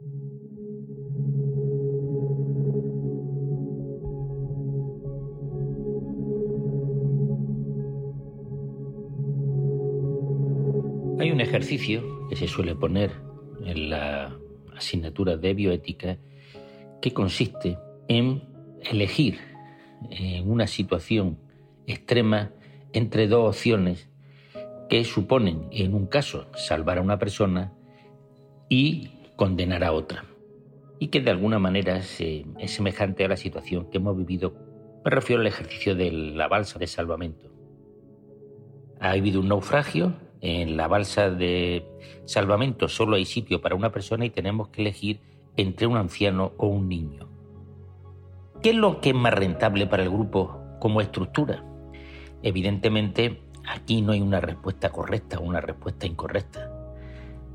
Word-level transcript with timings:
Hay 0.00 0.06
un 11.32 11.40
ejercicio 11.40 12.28
que 12.28 12.36
se 12.36 12.46
suele 12.46 12.76
poner 12.76 13.10
en 13.64 13.90
la 13.90 14.38
asignatura 14.76 15.36
de 15.36 15.52
bioética 15.52 16.16
que 17.02 17.12
consiste 17.12 17.76
en 18.06 18.44
elegir 18.88 19.38
en 20.10 20.48
una 20.48 20.68
situación 20.68 21.40
extrema 21.88 22.52
entre 22.92 23.26
dos 23.26 23.56
opciones 23.56 24.08
que 24.88 25.02
suponen, 25.02 25.66
en 25.72 25.92
un 25.92 26.06
caso, 26.06 26.46
salvar 26.54 26.98
a 26.98 27.02
una 27.02 27.18
persona 27.18 27.72
y 28.68 29.17
condenar 29.38 29.84
a 29.84 29.92
otra. 29.92 30.24
Y 30.98 31.08
que 31.08 31.20
de 31.20 31.30
alguna 31.30 31.60
manera 31.60 31.96
es, 31.96 32.20
semejante 32.66 33.24
a 33.24 33.28
la 33.28 33.36
situación 33.36 33.88
que 33.88 33.98
hemos 33.98 34.16
vivido. 34.16 34.52
Me 35.04 35.12
refiero 35.12 35.40
al 35.40 35.46
ejercicio 35.46 35.94
de 35.94 36.10
la 36.10 36.48
balsa 36.48 36.80
de 36.80 36.88
salvamento. 36.88 37.48
Ha 39.00 39.10
habido 39.10 39.40
un 39.40 39.48
naufragio, 39.48 40.16
en 40.40 40.76
la 40.76 40.88
balsa 40.88 41.30
de 41.30 41.86
salvamento 42.24 42.88
solo 42.88 43.14
hay 43.14 43.24
sitio 43.24 43.60
para 43.60 43.76
una 43.76 43.92
persona 43.92 44.24
y 44.24 44.30
tenemos 44.30 44.68
que 44.68 44.82
elegir 44.82 45.20
entre 45.56 45.86
un 45.86 45.96
anciano 45.96 46.52
o 46.56 46.66
un 46.66 46.88
niño. 46.88 47.28
¿Qué 48.60 48.70
es 48.70 48.76
lo 48.76 49.00
que 49.00 49.10
es 49.10 49.14
más 49.14 49.34
rentable 49.34 49.86
para 49.86 50.02
el 50.02 50.10
grupo 50.10 50.60
como 50.80 51.00
estructura? 51.00 51.64
Evidentemente, 52.42 53.40
aquí 53.68 54.02
no 54.02 54.12
hay 54.12 54.20
una 54.20 54.40
respuesta 54.40 54.90
correcta 54.90 55.38
o 55.38 55.42
una 55.42 55.60
respuesta 55.60 56.06
incorrecta. 56.06 56.77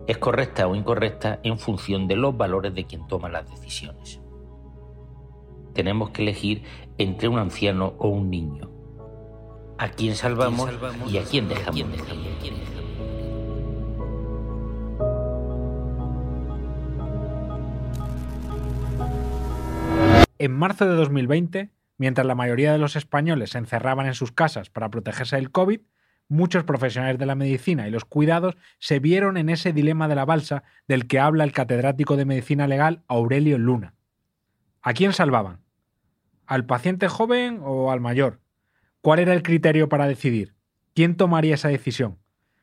Es 0.08 0.18
correcta 0.18 0.68
o 0.68 0.76
incorrecta 0.76 1.40
en 1.44 1.58
función 1.58 2.08
de 2.08 2.18
los 2.18 2.36
valores 2.36 2.76
de 2.76 2.86
quien 2.86 3.08
toma 3.08 3.30
las 3.30 3.50
decisiones. 3.50 4.20
Tenemos 5.74 6.12
que 6.12 6.22
elegir 6.22 6.64
entre 6.98 7.30
un 7.30 7.40
anciano 7.40 7.96
o 7.98 8.10
un 8.10 8.30
niño. 8.30 8.70
A 9.78 9.90
quién 9.90 10.16
salvamos, 10.16 10.70
y 11.08 11.18
a 11.18 11.24
quién 11.24 11.48
dejamos. 11.48 11.86
En 20.38 20.52
marzo 20.52 20.86
de 20.86 20.96
2020, 20.96 21.70
mientras 21.98 22.28
la 22.28 22.36
mayoría 22.36 22.74
de 22.74 22.78
los 22.78 22.98
españoles 22.98 23.52
se 23.52 23.58
encerraban 23.58 24.06
en 24.06 24.14
sus 24.14 24.34
casas 24.34 24.70
para 24.70 24.90
protegerse 24.90 25.38
del 25.38 25.52
COVID, 25.52 25.80
muchos 26.34 26.64
profesionales 26.64 27.20
de 27.20 27.26
la 27.26 27.36
medicina 27.36 27.88
y 27.88 27.92
los 27.92 28.06
cuidados 28.06 28.58
se 28.80 29.00
vieron 29.00 29.38
en 29.38 29.50
ese 29.50 29.72
dilema 29.72 30.08
de 30.08 30.16
la 30.16 30.26
balsa 30.26 30.64
del 30.88 31.08
que 31.08 31.20
habla 31.20 31.44
el 31.44 31.54
catedrático 31.54 32.18
de 32.18 32.26
medicina 32.26 32.68
legal 32.68 33.04
Aurelio 33.08 33.58
Luna. 33.58 33.94
¿A 34.82 34.94
quién 34.94 35.14
salvaban? 35.14 35.62
¿Al 36.46 36.66
paciente 36.66 37.08
joven 37.08 37.60
o 37.64 37.92
al 37.92 38.02
mayor? 38.02 38.42
¿Cuál 39.02 39.20
era 39.20 39.34
el 39.34 39.44
criterio 39.44 39.88
para 39.88 40.08
decidir? 40.08 40.56
¿Quién 40.94 41.16
tomaría 41.16 41.56
esa 41.56 41.70
decisión? 41.70 42.18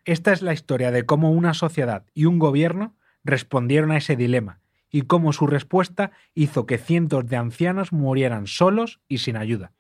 Esta 0.05 0.33
es 0.33 0.43
la 0.43 0.53
historia 0.53 0.91
de 0.91 1.07
cómo 1.07 1.31
una 1.31 1.55
sociedad 1.55 2.05
y 2.12 2.25
un 2.25 2.39
gobierno 2.39 2.97
respondieron 3.25 3.93
a 3.93 3.99
ese 3.99 4.17
dilema 4.17 4.61
y 4.91 5.03
cómo 5.03 5.33
su 5.33 5.47
respuesta 5.47 6.11
hizo 6.34 6.67
que 6.67 6.79
cientos 6.79 7.27
de 7.29 7.37
ancianos 7.37 7.93
murieran 7.93 8.47
solos 8.47 9.01
y 9.09 9.19
sin 9.19 9.37
ayuda. 9.37 9.73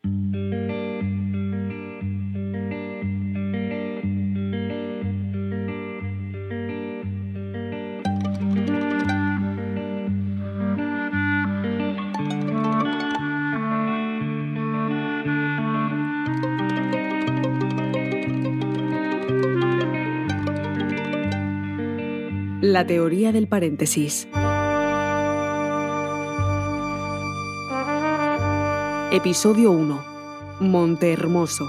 La 22.70 22.86
teoría 22.86 23.32
del 23.32 23.48
paréntesis. 23.48 24.28
Episodio 29.10 29.72
1. 29.72 30.04
Monte 30.60 31.12
Hermoso. 31.12 31.66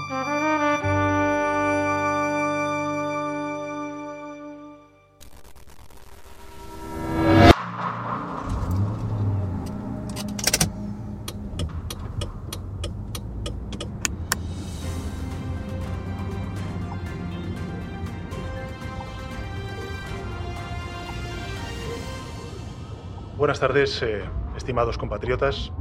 Buenas 23.42 23.58
tardes, 23.58 24.00
eh, 24.04 24.22
estimados 24.56 24.98
compatriotas. 24.98 25.72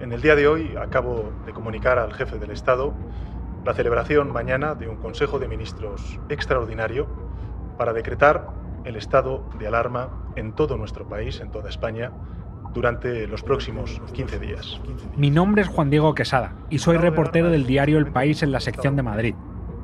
En 0.00 0.12
el 0.12 0.20
día 0.20 0.36
de 0.36 0.48
hoy 0.48 0.76
acabo 0.76 1.32
de 1.46 1.54
comunicar 1.54 1.98
al 1.98 2.12
jefe 2.12 2.38
del 2.38 2.50
Estado 2.50 2.92
la 3.64 3.72
celebración 3.72 4.30
mañana 4.30 4.74
de 4.74 4.86
un 4.86 4.96
Consejo 4.96 5.38
de 5.38 5.48
Ministros 5.48 6.20
extraordinario 6.28 7.06
para 7.78 7.94
decretar 7.94 8.48
el 8.84 8.96
estado 8.96 9.48
de 9.58 9.66
alarma 9.66 10.10
en 10.36 10.52
todo 10.52 10.76
nuestro 10.76 11.08
país, 11.08 11.40
en 11.40 11.50
toda 11.50 11.70
España, 11.70 12.12
durante 12.74 13.26
los 13.26 13.42
próximos 13.42 14.02
15 14.12 14.38
días. 14.40 14.78
Mi 15.16 15.30
nombre 15.30 15.62
es 15.62 15.68
Juan 15.68 15.88
Diego 15.88 16.14
Quesada 16.14 16.52
y 16.68 16.80
soy 16.80 16.98
reportero 16.98 17.48
del 17.48 17.64
diario 17.64 17.96
El 17.96 18.12
País 18.12 18.42
en 18.42 18.52
la 18.52 18.60
sección 18.60 18.94
de 18.94 19.02
Madrid. 19.02 19.34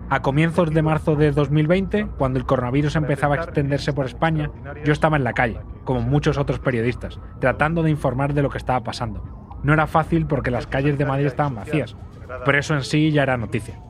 A 0.08 0.22
comienzos 0.22 0.72
de 0.72 0.82
marzo 0.82 1.16
de 1.16 1.32
2020, 1.32 2.06
cuando 2.16 2.38
el 2.38 2.46
coronavirus 2.46 2.94
empezaba 2.94 3.34
a 3.34 3.38
extenderse 3.38 3.92
por 3.92 4.06
España, 4.06 4.50
yo 4.84 4.92
estaba 4.92 5.16
en 5.16 5.24
la 5.24 5.32
calle, 5.32 5.58
como 5.82 6.00
muchos 6.00 6.38
otros 6.38 6.60
periodistas, 6.60 7.18
tratando 7.40 7.82
de 7.82 7.90
informar 7.90 8.32
de 8.32 8.42
lo 8.42 8.50
que 8.50 8.58
estaba 8.58 8.84
pasando. 8.84 9.24
No 9.64 9.72
era 9.72 9.88
fácil 9.88 10.26
porque 10.26 10.52
las 10.52 10.68
calles 10.68 10.96
de 10.96 11.06
Madrid 11.06 11.26
estaban 11.26 11.56
vacías, 11.56 11.96
pero 12.44 12.56
eso 12.56 12.74
en 12.74 12.84
sí 12.84 13.10
ya 13.10 13.24
era 13.24 13.36
noticia. 13.36 13.80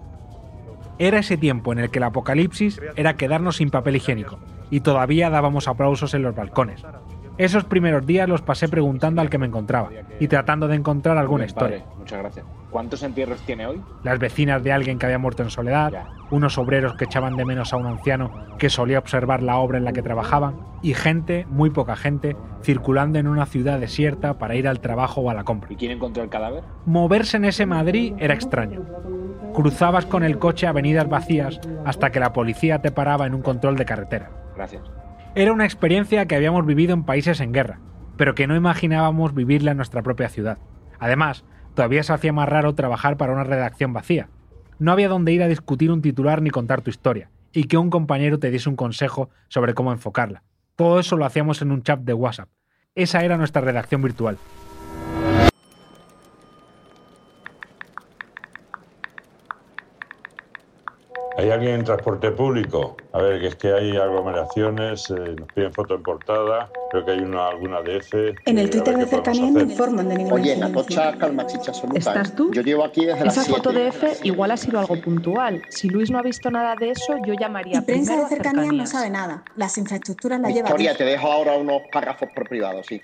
Era 0.99 1.19
ese 1.19 1.37
tiempo 1.37 1.72
en 1.72 1.81
el 1.81 1.91
que 1.91 1.99
el 1.99 2.05
apocalipsis 2.05 2.81
era 2.97 3.16
quedarnos 3.16 3.56
sin 3.56 3.69
papel 3.69 3.97
higiénico, 3.97 4.38
y 4.71 4.81
todavía 4.81 5.28
dábamos 5.28 5.69
aplausos 5.69 6.15
en 6.15 6.22
los 6.22 6.34
balcones. 6.34 6.82
Esos 7.39 7.65
primeros 7.65 8.07
días 8.07 8.29
los 8.29 8.41
pasé 8.41 8.67
preguntando 8.69 9.21
al 9.21 9.29
que 9.29 9.37
me 9.37 9.47
encontraba 9.47 9.91
y 10.19 10.27
tratando 10.29 10.69
de 10.69 10.77
encontrar 10.77 11.19
alguna 11.19 11.45
historia. 11.45 11.85
muchas 11.99 12.19
gracias. 12.19 12.47
¿Cuántos 12.71 13.03
entierros 13.03 13.41
tiene 13.43 13.67
hoy? 13.67 13.81
Las 14.03 14.19
vecinas 14.19 14.63
de 14.63 14.73
alguien 14.73 14.99
que 14.99 15.07
había 15.07 15.19
muerto 15.19 15.43
en 15.43 15.51
soledad, 15.51 15.93
unos 16.31 16.57
obreros 16.59 16.95
que 16.95 17.05
echaban 17.05 17.37
de 17.37 17.45
menos 17.45 17.73
a 17.73 17.77
un 17.77 17.87
anciano 17.87 18.33
que 18.59 18.71
solía 18.71 18.99
observar 18.99 19.43
la 19.43 19.57
obra 19.57 19.79
en 19.79 19.85
la 19.85 19.93
que 19.93 20.03
trabajaban, 20.03 20.57
y 20.83 20.95
gente, 20.95 21.47
muy 21.49 21.71
poca 21.71 21.97
gente, 21.97 22.37
circulando 22.63 23.19
en 23.19 23.29
una 23.29 23.47
ciudad 23.47 23.79
desierta 23.79 24.39
para 24.39 24.55
ir 24.55 24.67
al 24.69 24.81
trabajo 24.81 25.21
o 25.21 25.31
a 25.31 25.35
la 25.35 25.45
compra. 25.45 25.73
¿Y 25.73 25.77
quién 25.77 25.93
encontró 25.93 26.23
el 26.23 26.29
cadáver? 26.29 26.65
Moverse 26.87 27.37
en 27.37 27.45
ese 27.45 27.67
Madrid 27.67 28.15
era 28.19 28.35
extraño. 28.35 28.83
Cruzabas 29.55 30.07
con 30.07 30.23
el 30.23 30.39
coche 30.39 30.67
avenidas 30.67 31.09
vacías 31.09 31.61
hasta 31.85 32.11
que 32.11 32.21
la 32.21 32.33
policía 32.33 32.81
te 32.81 32.91
paraba 32.91 33.27
en 33.27 33.35
un 33.35 33.43
control 33.43 33.77
de 33.77 33.85
carretera. 33.85 34.31
Gracias. 34.55 34.83
Era 35.37 35.53
una 35.53 35.67
experiencia 35.67 36.25
que 36.25 36.35
habíamos 36.35 36.65
vivido 36.65 36.95
en 36.95 37.05
países 37.05 37.41
en 37.41 37.53
guerra, 37.53 37.79
pero 38.17 38.35
que 38.35 38.47
no 38.47 38.57
imaginábamos 38.57 39.35
vivirla 39.35 39.73
en 39.73 39.77
nuestra 39.77 40.03
propia 40.03 40.31
ciudad. 40.31 40.57
Además, 40.99 41.45
todavía 41.75 42.03
se 42.05 42.15
hacía 42.15 42.33
más 42.33 42.49
raro 42.49 42.75
trabajar 42.75 43.19
para 43.19 43.35
una 43.35 43.45
redacción 43.45 43.93
vacía. 43.93 44.31
No 44.79 44.93
había 44.93 45.11
donde 45.11 45.35
ir 45.35 45.43
a 45.43 45.49
discutir 45.49 45.93
un 45.93 46.01
titular 46.01 46.41
ni 46.41 46.49
contar 46.49 46.81
tu 46.81 46.89
historia, 46.89 47.29
y 47.53 47.65
que 47.65 47.77
un 47.77 47.91
compañero 47.91 48.39
te 48.39 48.51
diese 48.51 48.71
un 48.71 48.77
consejo 48.77 49.29
sobre 49.49 49.75
cómo 49.75 49.93
enfocarla. 49.93 50.43
Todo 50.75 51.01
eso 51.01 51.19
lo 51.19 51.27
hacíamos 51.27 51.61
en 51.61 51.71
un 51.71 51.83
chat 51.83 52.01
de 52.01 52.15
WhatsApp. 52.15 52.49
Esa 52.95 53.23
era 53.23 53.37
nuestra 53.37 53.61
redacción 53.61 54.00
virtual. 54.00 54.39
¿Hay 61.46 61.52
alguien 61.52 61.75
en 61.75 61.84
transporte 61.84 62.32
público? 62.32 62.96
A 63.12 63.19
ver, 63.19 63.40
que 63.40 63.46
es 63.46 63.54
que 63.54 63.72
hay 63.72 63.96
aglomeraciones, 63.96 65.08
eh, 65.10 65.37
nos 65.38 65.48
piden 65.50 65.72
foto 65.72 65.94
en 65.94 66.02
portada, 66.02 66.69
creo 66.90 67.04
que 67.04 67.12
hay 67.12 67.20
una, 67.20 67.46
alguna 67.46 67.82
DF. 67.82 68.14
En 68.46 68.58
el 68.58 68.69
Twitter 68.69 68.96
de 68.96 69.06
cercanía 69.06 69.48
no 69.52 69.60
informan 69.60 70.08
de 70.08 70.16
ninguna 70.16 70.43
Oye, 70.43 70.56
la 70.56 70.72
tocha 70.72 71.16
calma 71.16 71.46
chicha 71.46 71.70
absoluta. 71.70 72.00
¿Estás 72.00 72.34
tú? 72.34 72.52
Yo 72.52 72.62
llevo 72.62 72.82
aquí 72.82 73.04
desde 73.04 73.28
Esa 73.28 73.43
las 73.43 73.48
foto 73.48 73.70
de 73.70 73.93
7. 73.93 74.06
F 74.06 74.26
igual 74.26 74.50
ha 74.50 74.56
sido 74.56 74.81
algo 74.81 75.00
puntual. 75.00 75.62
Si 75.69 75.88
Luis 75.88 76.10
no 76.10 76.19
ha 76.19 76.22
visto 76.22 76.50
nada 76.50 76.75
de 76.75 76.90
eso, 76.90 77.16
yo 77.25 77.34
llamaría 77.34 77.78
Y 77.78 77.81
prensa 77.82 78.16
de 78.16 78.26
cercanía 78.26 78.72
no 78.72 78.84
sabe 78.84 79.08
nada. 79.08 79.44
Las 79.54 79.78
infraestructuras 79.78 80.40
las 80.40 80.52
lleva 80.52 80.66
Victoria, 80.66 80.90
Dios. 80.90 80.98
te 80.98 81.04
dejo 81.04 81.31
ahora 81.31 81.52
unos 81.52 81.82
párrafos 81.93 82.28
por 82.34 82.48
privado, 82.48 82.82
sí. 82.82 83.00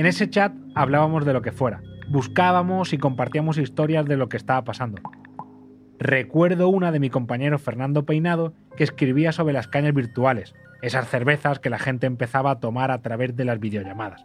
En 0.00 0.06
ese 0.06 0.30
chat 0.30 0.54
hablábamos 0.74 1.26
de 1.26 1.34
lo 1.34 1.42
que 1.42 1.52
fuera, 1.52 1.82
Buscábamos 2.08 2.94
y 2.94 2.96
compartíamos 2.96 3.58
historias 3.58 4.06
de 4.06 4.16
lo 4.16 4.30
que 4.30 4.38
estaba 4.38 4.64
pasando. 4.64 5.02
Recuerdo 5.98 6.70
una 6.70 6.90
de 6.90 7.00
mi 7.00 7.10
compañero 7.10 7.58
Fernando 7.58 8.06
Peinado 8.06 8.54
que 8.78 8.84
escribía 8.84 9.32
sobre 9.32 9.52
las 9.52 9.68
cañas 9.68 9.92
virtuales, 9.92 10.54
esas 10.80 11.06
cervezas 11.06 11.58
que 11.58 11.68
la 11.68 11.78
gente 11.78 12.06
empezaba 12.06 12.50
a 12.50 12.60
tomar 12.60 12.90
a 12.90 13.02
través 13.02 13.36
de 13.36 13.44
las 13.44 13.60
videollamadas. 13.60 14.24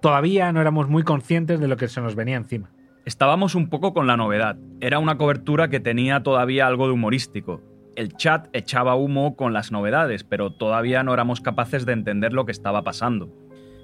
Todavía 0.00 0.50
no 0.50 0.62
éramos 0.62 0.88
muy 0.88 1.02
conscientes 1.02 1.60
de 1.60 1.68
lo 1.68 1.76
que 1.76 1.88
se 1.88 2.00
nos 2.00 2.14
venía 2.14 2.38
encima. 2.38 2.70
Estábamos 3.04 3.54
un 3.54 3.68
poco 3.68 3.92
con 3.92 4.06
la 4.06 4.16
novedad. 4.16 4.56
Era 4.80 4.98
una 4.98 5.18
cobertura 5.18 5.68
que 5.68 5.80
tenía 5.80 6.22
todavía 6.22 6.66
algo 6.66 6.86
de 6.86 6.94
humorístico. 6.94 7.60
El 7.96 8.14
chat 8.14 8.48
echaba 8.54 8.94
humo 8.94 9.36
con 9.36 9.52
las 9.52 9.72
novedades, 9.72 10.24
pero 10.24 10.54
todavía 10.54 11.02
no 11.02 11.12
éramos 11.12 11.42
capaces 11.42 11.84
de 11.84 11.92
entender 11.92 12.32
lo 12.32 12.46
que 12.46 12.52
estaba 12.52 12.82
pasando. 12.82 13.39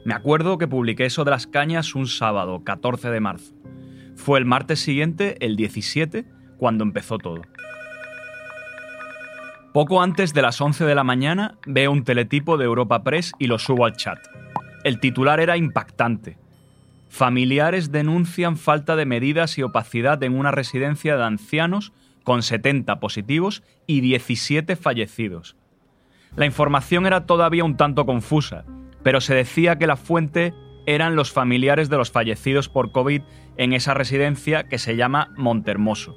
Me 0.07 0.15
acuerdo 0.15 0.57
que 0.57 0.69
publiqué 0.69 1.05
eso 1.05 1.25
de 1.25 1.33
las 1.33 1.49
cañas 1.49 1.97
un 1.97 2.07
sábado, 2.07 2.63
14 2.63 3.11
de 3.11 3.19
marzo. 3.19 3.53
Fue 4.15 4.39
el 4.39 4.45
martes 4.45 4.79
siguiente, 4.79 5.37
el 5.45 5.57
17, 5.57 6.25
cuando 6.59 6.85
empezó 6.85 7.19
todo. 7.19 7.43
Poco 9.73 10.01
antes 10.01 10.33
de 10.33 10.43
las 10.43 10.61
11 10.61 10.85
de 10.85 10.95
la 10.95 11.03
mañana 11.03 11.59
veo 11.67 11.91
un 11.91 12.05
teletipo 12.05 12.57
de 12.57 12.67
Europa 12.67 13.03
Press 13.03 13.33
y 13.41 13.49
lo 13.49 13.59
subo 13.59 13.85
al 13.85 13.97
chat. 13.97 14.21
El 14.85 15.01
titular 15.01 15.41
era 15.41 15.57
impactante. 15.57 16.39
Familiares 17.09 17.91
denuncian 17.91 18.57
falta 18.57 18.95
de 18.95 19.07
medidas 19.07 19.59
y 19.59 19.65
opacidad 19.65 20.23
en 20.23 20.39
una 20.39 20.53
residencia 20.53 21.17
de 21.17 21.25
ancianos 21.25 21.93
con 22.23 22.45
70 22.45 23.01
positivos 23.01 23.65
y 23.89 24.03
17 24.03 24.77
fallecidos. 24.77 25.57
La 26.37 26.47
información 26.47 27.07
era 27.07 27.27
todavía 27.27 27.65
un 27.65 27.77
tanto 27.77 28.07
confusa, 28.07 28.65
pero 29.07 29.21
se 29.21 29.37
decía 29.37 29.79
que 29.79 29.87
la 29.87 29.95
fuente 29.95 30.53
eran 30.85 31.15
los 31.15 31.31
familiares 31.31 31.89
de 31.89 31.97
los 31.97 32.11
fallecidos 32.11 32.69
por 32.69 32.91
COVID 32.91 33.23
en 33.57 33.73
esa 33.73 33.95
residencia 33.95 34.65
que 34.65 34.79
se 34.79 34.97
llama 34.97 35.33
Montermoso. 35.37 36.17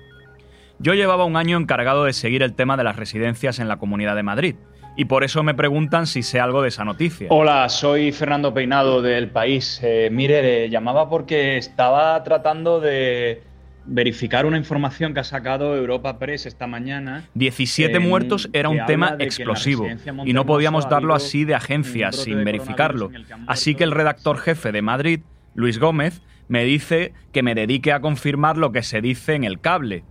Yo 0.80 0.96
llevaba 0.96 1.26
un 1.26 1.38
año 1.38 1.60
encargado 1.60 2.06
de 2.06 2.14
seguir 2.14 2.42
el 2.42 2.56
tema 2.56 2.78
de 2.78 2.84
las 2.84 2.96
residencias 2.96 3.60
en 3.60 3.68
la 3.68 3.78
Comunidad 3.78 4.16
de 4.16 4.24
Madrid, 4.24 4.56
y 4.98 5.06
por 5.06 5.24
eso 5.24 5.44
me 5.44 5.54
preguntan 5.54 6.08
si 6.08 6.24
sé 6.24 6.40
algo 6.40 6.64
de 6.64 6.70
esa 6.70 6.84
noticia. 6.84 7.28
Hola, 7.30 7.70
soy 7.70 8.12
Fernando 8.12 8.56
Peinado 8.56 9.04
del 9.04 9.30
País. 9.30 9.80
Eh, 9.84 10.10
mire, 10.12 10.42
le 10.42 10.70
llamaba 10.72 11.10
porque 11.10 11.58
estaba 11.58 12.24
tratando 12.24 12.80
de 12.80 13.44
verificar 13.90 14.46
una 14.46 14.58
información 14.58 15.14
que 15.14 15.20
ha 15.20 15.24
sacado 15.24 15.76
Europa 15.76 16.20
Press 16.20 16.46
esta 16.46 16.68
mañana. 16.68 17.26
17 17.34 17.96
eh, 17.96 18.00
muertos 18.00 18.50
era 18.54 18.70
un 18.70 18.86
tema 18.86 19.16
explosivo 19.20 19.88
y 20.26 20.34
no 20.34 20.46
podíamos 20.46 20.88
darlo 20.90 21.14
así 21.14 21.44
de 21.44 21.56
agencia 21.56 22.12
sin 22.12 22.44
verificarlo. 22.44 23.10
que 23.10 23.24
Así 23.48 23.76
que 23.76 23.84
el 23.84 23.92
redactor 23.92 24.38
jefe 24.38 24.72
de 24.72 24.82
Madrid, 24.82 25.22
Luis 25.56 25.80
Gómez, 25.80 26.22
me 26.48 26.64
dice 26.64 27.14
que 27.32 27.44
me 27.44 27.56
dedique 27.56 27.92
a 27.92 28.00
confirmar 28.00 28.58
lo 28.58 28.72
que 28.72 28.84
se 28.84 29.02
dice 29.02 29.36
en 29.36 29.44
el 29.44 29.60
cable. 29.60 30.04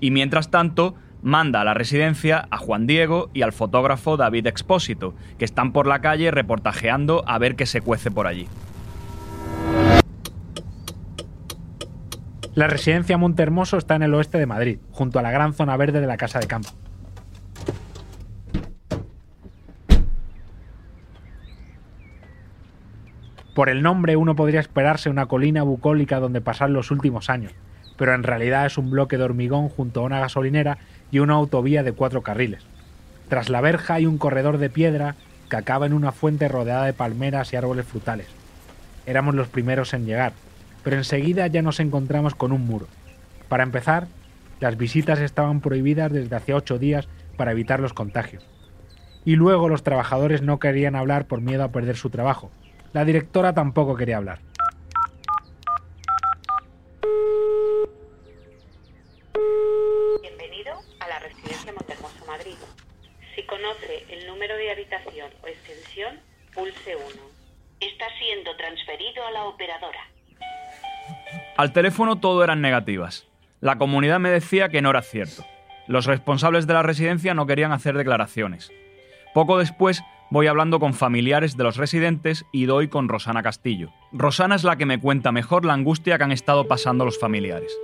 Y 0.00 0.10
mientras 0.10 0.50
tanto, 0.50 0.94
manda 1.22 1.60
a 1.60 1.64
la 1.64 1.74
residencia 1.74 2.46
a 2.50 2.58
Juan 2.58 2.86
Diego 2.86 3.30
y 3.34 3.42
al 3.42 3.52
fotógrafo 3.52 4.16
David 4.16 4.46
Expósito, 4.46 5.14
que 5.38 5.44
están 5.44 5.72
por 5.72 5.86
la 5.86 6.00
calle 6.00 6.30
reportajeando 6.30 7.24
a 7.26 7.38
ver 7.38 7.56
qué 7.56 7.66
se 7.66 7.80
cuece 7.80 8.10
por 8.10 8.26
allí. 8.26 8.46
La 12.58 12.66
residencia 12.66 13.16
Montehermoso 13.16 13.78
está 13.78 13.94
en 13.94 14.02
el 14.02 14.14
oeste 14.14 14.36
de 14.36 14.46
Madrid, 14.46 14.80
junto 14.90 15.20
a 15.20 15.22
la 15.22 15.30
gran 15.30 15.54
zona 15.54 15.76
verde 15.76 16.00
de 16.00 16.08
la 16.08 16.16
Casa 16.16 16.40
de 16.40 16.48
Campo. 16.48 16.70
Por 23.54 23.68
el 23.68 23.80
nombre 23.80 24.16
uno 24.16 24.34
podría 24.34 24.58
esperarse 24.58 25.08
una 25.08 25.26
colina 25.26 25.62
bucólica 25.62 26.18
donde 26.18 26.40
pasar 26.40 26.70
los 26.70 26.90
últimos 26.90 27.30
años, 27.30 27.52
pero 27.96 28.12
en 28.12 28.24
realidad 28.24 28.66
es 28.66 28.76
un 28.76 28.90
bloque 28.90 29.18
de 29.18 29.22
hormigón 29.22 29.68
junto 29.68 30.00
a 30.00 30.02
una 30.06 30.18
gasolinera 30.18 30.78
y 31.12 31.20
una 31.20 31.34
autovía 31.34 31.84
de 31.84 31.92
cuatro 31.92 32.22
carriles. 32.22 32.66
Tras 33.28 33.50
la 33.50 33.60
verja 33.60 33.94
hay 33.94 34.06
un 34.06 34.18
corredor 34.18 34.58
de 34.58 34.68
piedra 34.68 35.14
que 35.48 35.56
acaba 35.56 35.86
en 35.86 35.92
una 35.92 36.10
fuente 36.10 36.48
rodeada 36.48 36.86
de 36.86 36.92
palmeras 36.92 37.52
y 37.52 37.56
árboles 37.56 37.86
frutales. 37.86 38.26
Éramos 39.06 39.36
los 39.36 39.46
primeros 39.46 39.94
en 39.94 40.06
llegar, 40.06 40.32
pero 40.88 40.96
enseguida 40.96 41.46
ya 41.48 41.60
nos 41.60 41.80
encontramos 41.80 42.34
con 42.34 42.50
un 42.50 42.64
muro. 42.64 42.88
Para 43.50 43.62
empezar, 43.62 44.08
las 44.58 44.78
visitas 44.78 45.20
estaban 45.20 45.60
prohibidas 45.60 46.10
desde 46.10 46.34
hace 46.34 46.54
ocho 46.54 46.78
días 46.78 47.08
para 47.36 47.52
evitar 47.52 47.78
los 47.78 47.92
contagios. 47.92 48.42
Y 49.22 49.36
luego 49.36 49.68
los 49.68 49.82
trabajadores 49.82 50.40
no 50.40 50.58
querían 50.58 50.96
hablar 50.96 51.26
por 51.26 51.42
miedo 51.42 51.62
a 51.62 51.72
perder 51.72 51.98
su 51.98 52.08
trabajo. 52.08 52.50
La 52.94 53.04
directora 53.04 53.52
tampoco 53.52 53.96
quería 53.96 54.16
hablar. 54.16 54.38
Bienvenido 60.22 60.72
a 61.00 61.06
la 61.06 61.18
Residencia 61.18 61.70
Montermoso 61.70 62.24
Madrid. 62.26 62.56
Si 63.34 63.42
conoce 63.42 64.06
el 64.08 64.26
número 64.26 64.56
de 64.56 64.70
habitación 64.70 65.30
o 65.42 65.48
extensión, 65.48 66.18
pulse 66.54 66.96
1. 66.96 67.04
Está 67.80 68.06
siendo 68.18 68.56
transferido 68.56 69.26
a 69.26 69.30
la 69.32 69.44
operadora. 69.44 70.07
Al 71.58 71.72
teléfono 71.72 72.20
todo 72.20 72.44
eran 72.44 72.60
negativas. 72.60 73.26
La 73.60 73.78
comunidad 73.78 74.20
me 74.20 74.30
decía 74.30 74.68
que 74.68 74.80
no 74.80 74.90
era 74.90 75.02
cierto. 75.02 75.44
Los 75.88 76.06
responsables 76.06 76.68
de 76.68 76.74
la 76.74 76.84
residencia 76.84 77.34
no 77.34 77.48
querían 77.48 77.72
hacer 77.72 77.96
declaraciones. 77.96 78.70
Poco 79.34 79.58
después 79.58 80.04
voy 80.30 80.46
hablando 80.46 80.78
con 80.78 80.94
familiares 80.94 81.56
de 81.56 81.64
los 81.64 81.76
residentes 81.76 82.44
y 82.52 82.66
doy 82.66 82.86
con 82.86 83.08
Rosana 83.08 83.42
Castillo. 83.42 83.90
Rosana 84.12 84.54
es 84.54 84.62
la 84.62 84.76
que 84.76 84.86
me 84.86 85.00
cuenta 85.00 85.32
mejor 85.32 85.64
la 85.64 85.72
angustia 85.72 86.16
que 86.16 86.22
han 86.22 86.30
estado 86.30 86.68
pasando 86.68 87.04
los 87.04 87.18
familiares. 87.18 87.76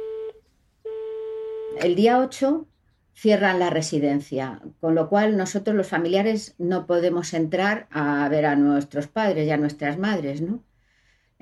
El 1.80 1.96
día 1.96 2.20
8 2.20 2.68
cierran 3.12 3.58
la 3.58 3.70
residencia, 3.70 4.60
con 4.80 4.94
lo 4.94 5.08
cual 5.08 5.36
nosotros 5.36 5.74
los 5.74 5.88
familiares 5.88 6.54
no 6.58 6.86
podemos 6.86 7.34
entrar 7.34 7.88
a 7.90 8.28
ver 8.28 8.46
a 8.46 8.54
nuestros 8.54 9.08
padres 9.08 9.48
y 9.48 9.50
a 9.50 9.56
nuestras 9.56 9.98
madres, 9.98 10.42
¿no? 10.42 10.62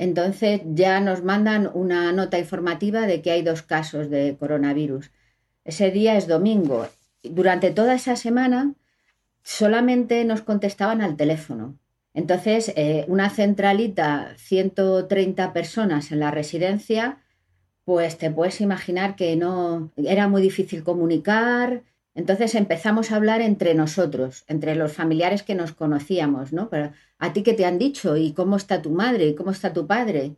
Entonces 0.02 0.62
ya 0.64 0.98
nos 0.98 1.22
mandan 1.22 1.70
una 1.74 2.10
nota 2.10 2.36
informativa 2.36 3.02
de 3.06 3.22
que 3.22 3.30
hay 3.30 3.42
dos 3.42 3.62
casos 3.62 4.10
de 4.10 4.36
coronavirus. 4.36 5.12
Ese 5.64 5.92
día 5.92 6.16
es 6.16 6.26
domingo. 6.26 6.88
Durante 7.22 7.70
toda 7.70 7.94
esa 7.94 8.16
semana 8.16 8.74
solamente 9.44 10.24
nos 10.24 10.42
contestaban 10.42 11.02
al 11.02 11.16
teléfono. 11.16 11.78
Entonces, 12.14 12.72
eh, 12.74 13.04
una 13.06 13.30
centralita, 13.30 14.34
130 14.38 15.52
personas 15.52 16.10
en 16.10 16.18
la 16.18 16.32
residencia, 16.32 17.18
pues 17.84 18.18
te 18.18 18.28
puedes 18.28 18.60
imaginar 18.60 19.14
que 19.14 19.36
no 19.36 19.92
era 19.96 20.26
muy 20.26 20.42
difícil 20.42 20.82
comunicar. 20.82 21.84
Entonces 22.14 22.54
empezamos 22.54 23.10
a 23.10 23.16
hablar 23.16 23.40
entre 23.40 23.74
nosotros, 23.74 24.44
entre 24.46 24.74
los 24.74 24.92
familiares 24.92 25.42
que 25.42 25.54
nos 25.54 25.72
conocíamos, 25.72 26.52
¿no? 26.52 26.68
Pero 26.68 26.92
a 27.18 27.32
ti 27.32 27.42
qué 27.42 27.54
te 27.54 27.64
han 27.64 27.78
dicho 27.78 28.16
y 28.16 28.32
cómo 28.32 28.56
está 28.56 28.82
tu 28.82 28.90
madre 28.90 29.28
y 29.28 29.34
cómo 29.34 29.50
está 29.50 29.72
tu 29.72 29.86
padre. 29.86 30.36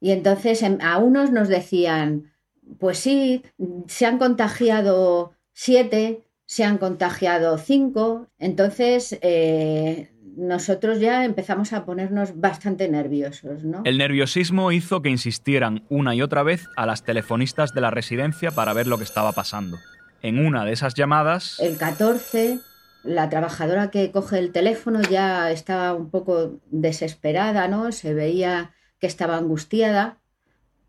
Y 0.00 0.10
entonces 0.12 0.62
em, 0.62 0.78
a 0.80 0.98
unos 0.98 1.30
nos 1.30 1.48
decían, 1.48 2.32
pues 2.78 2.98
sí, 2.98 3.42
se 3.86 4.06
han 4.06 4.18
contagiado 4.18 5.32
siete, 5.52 6.22
se 6.46 6.64
han 6.64 6.78
contagiado 6.78 7.58
cinco. 7.58 8.28
Entonces 8.38 9.18
eh, 9.20 10.12
nosotros 10.36 10.98
ya 10.98 11.26
empezamos 11.26 11.74
a 11.74 11.84
ponernos 11.84 12.40
bastante 12.40 12.88
nerviosos, 12.88 13.64
¿no? 13.64 13.82
El 13.84 13.98
nerviosismo 13.98 14.72
hizo 14.72 15.02
que 15.02 15.10
insistieran 15.10 15.84
una 15.90 16.14
y 16.14 16.22
otra 16.22 16.42
vez 16.42 16.66
a 16.76 16.86
las 16.86 17.04
telefonistas 17.04 17.74
de 17.74 17.82
la 17.82 17.90
residencia 17.90 18.50
para 18.50 18.72
ver 18.72 18.86
lo 18.86 18.96
que 18.96 19.04
estaba 19.04 19.32
pasando. 19.32 19.76
En 20.22 20.38
una 20.38 20.64
de 20.64 20.72
esas 20.72 20.94
llamadas... 20.94 21.58
El 21.60 21.76
14, 21.76 22.60
la 23.02 23.28
trabajadora 23.28 23.90
que 23.90 24.12
coge 24.12 24.38
el 24.38 24.52
teléfono 24.52 25.02
ya 25.02 25.50
estaba 25.50 25.92
un 25.94 26.10
poco 26.10 26.60
desesperada, 26.70 27.66
¿no? 27.68 27.90
Se 27.90 28.14
veía 28.14 28.72
que 29.00 29.08
estaba 29.08 29.36
angustiada 29.36 30.20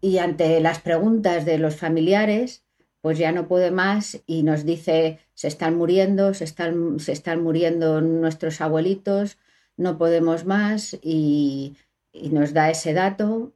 y 0.01 0.19
ante 0.19 0.59
las 0.59 0.79
preguntas 0.79 1.45
de 1.45 1.57
los 1.57 1.75
familiares, 1.75 2.63
pues 3.01 3.17
ya 3.17 3.31
no 3.31 3.47
puede 3.47 3.71
más 3.71 4.21
y 4.27 4.43
nos 4.43 4.65
dice, 4.65 5.19
se 5.33 5.47
están 5.47 5.77
muriendo, 5.77 6.33
se 6.33 6.43
están, 6.43 6.99
se 6.99 7.11
están 7.11 7.41
muriendo 7.41 8.01
nuestros 8.01 8.61
abuelitos, 8.61 9.37
no 9.77 9.97
podemos 9.97 10.45
más 10.45 10.97
y, 11.01 11.75
y 12.11 12.29
nos 12.29 12.53
da 12.53 12.69
ese 12.69 12.93
dato 12.93 13.53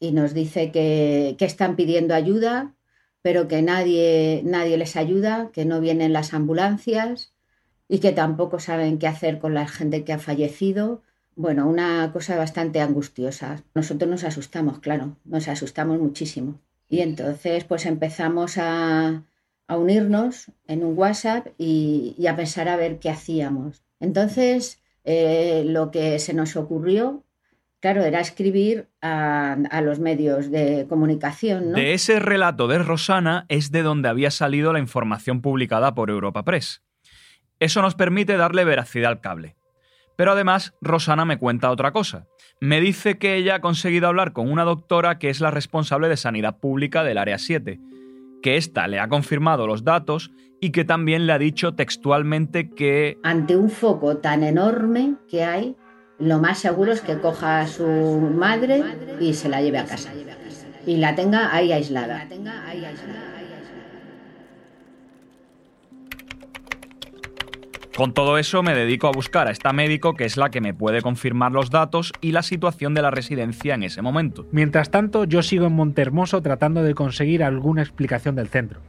y 0.00 0.12
nos 0.12 0.32
dice 0.32 0.72
que, 0.72 1.36
que 1.38 1.44
están 1.44 1.76
pidiendo 1.76 2.14
ayuda, 2.14 2.74
pero 3.28 3.46
que 3.46 3.60
nadie, 3.60 4.40
nadie 4.42 4.78
les 4.78 4.96
ayuda, 4.96 5.50
que 5.52 5.66
no 5.66 5.82
vienen 5.82 6.14
las 6.14 6.32
ambulancias 6.32 7.34
y 7.86 7.98
que 7.98 8.12
tampoco 8.12 8.58
saben 8.58 8.98
qué 8.98 9.06
hacer 9.06 9.38
con 9.38 9.52
la 9.52 9.68
gente 9.68 10.02
que 10.02 10.14
ha 10.14 10.18
fallecido. 10.18 11.02
Bueno, 11.36 11.68
una 11.68 12.10
cosa 12.10 12.38
bastante 12.38 12.80
angustiosa. 12.80 13.62
Nosotros 13.74 14.10
nos 14.10 14.24
asustamos, 14.24 14.78
claro, 14.78 15.18
nos 15.26 15.46
asustamos 15.46 16.00
muchísimo. 16.00 16.58
Y 16.88 17.00
entonces 17.00 17.64
pues 17.64 17.84
empezamos 17.84 18.56
a, 18.56 19.24
a 19.66 19.76
unirnos 19.76 20.50
en 20.66 20.82
un 20.82 20.96
WhatsApp 20.96 21.48
y, 21.58 22.16
a 22.26 22.34
pensar 22.34 22.70
a 22.70 22.76
ver 22.76 22.98
qué 22.98 23.10
hacíamos. 23.10 23.82
Entonces 24.00 24.80
eh, 25.04 25.64
lo 25.66 25.90
que 25.90 26.18
se 26.18 26.32
nos 26.32 26.56
ocurrió 26.56 27.24
claro, 27.80 28.02
era 28.02 28.20
escribir 28.20 28.88
a, 29.00 29.56
a 29.70 29.80
los 29.80 29.98
medios 29.98 30.50
de 30.50 30.86
comunicación, 30.88 31.70
¿no? 31.70 31.76
De 31.76 31.94
ese 31.94 32.18
relato 32.20 32.68
de 32.68 32.78
Rosana 32.78 33.46
es 33.48 33.70
de 33.70 33.82
donde 33.82 34.08
había 34.08 34.30
salido 34.30 34.72
la 34.72 34.78
información 34.78 35.40
publicada 35.42 35.94
por 35.94 36.10
Europa 36.10 36.44
Press. 36.44 36.82
Eso 37.60 37.82
nos 37.82 37.94
permite 37.94 38.36
darle 38.36 38.64
veracidad 38.64 39.10
al 39.10 39.20
cable. 39.20 39.56
Pero 40.16 40.32
además, 40.32 40.74
Rosana 40.80 41.24
me 41.24 41.38
cuenta 41.38 41.70
otra 41.70 41.92
cosa. 41.92 42.26
Me 42.60 42.80
dice 42.80 43.18
que 43.18 43.36
ella 43.36 43.56
ha 43.56 43.60
conseguido 43.60 44.08
hablar 44.08 44.32
con 44.32 44.50
una 44.50 44.64
doctora 44.64 45.18
que 45.18 45.30
es 45.30 45.40
la 45.40 45.52
responsable 45.52 46.08
de 46.08 46.16
sanidad 46.16 46.58
pública 46.58 47.04
del 47.04 47.18
Área 47.18 47.38
7, 47.38 47.78
que 48.42 48.56
ésta 48.56 48.88
le 48.88 48.98
ha 48.98 49.08
confirmado 49.08 49.68
los 49.68 49.84
datos 49.84 50.32
y 50.60 50.70
que 50.70 50.84
también 50.84 51.26
le 51.26 51.32
ha 51.32 51.38
dicho 51.38 51.74
textualmente 51.74 52.70
que... 52.70 53.18
Ante 53.22 53.56
un 53.56 53.70
foco 53.70 54.16
tan 54.16 54.42
enorme 54.42 55.14
que 55.28 55.44
hay, 55.44 55.76
lo 56.18 56.38
más 56.38 56.58
seguro 56.58 56.92
es 56.92 57.00
que 57.00 57.18
coja 57.18 57.60
a 57.60 57.66
su 57.66 57.86
madre 57.86 58.82
y 59.20 59.34
se 59.34 59.48
la 59.48 59.62
lleve 59.62 59.78
a 59.78 59.84
casa. 59.84 60.10
Y 60.86 60.96
la 60.96 61.14
tenga 61.14 61.54
ahí 61.54 61.72
aislada. 61.72 62.26
Con 67.96 68.14
todo 68.14 68.38
eso 68.38 68.62
me 68.62 68.74
dedico 68.74 69.08
a 69.08 69.10
buscar 69.10 69.48
a 69.48 69.50
esta 69.50 69.72
médico 69.72 70.14
que 70.14 70.24
es 70.24 70.36
la 70.36 70.50
que 70.50 70.60
me 70.60 70.72
puede 70.72 71.02
confirmar 71.02 71.50
los 71.50 71.70
datos 71.70 72.12
y 72.20 72.30
la 72.30 72.42
situación 72.42 72.94
de 72.94 73.02
la 73.02 73.10
residencia 73.10 73.74
en 73.74 73.82
ese 73.82 74.02
momento. 74.02 74.46
Mientras 74.52 74.90
tanto, 74.90 75.24
yo 75.24 75.42
sigo 75.42 75.66
en 75.66 75.74
Montehermoso 75.74 76.40
tratando 76.40 76.84
de 76.84 76.94
conseguir 76.94 77.42
alguna 77.42 77.82
explicación 77.82 78.36
del 78.36 78.48
centro. 78.48 78.80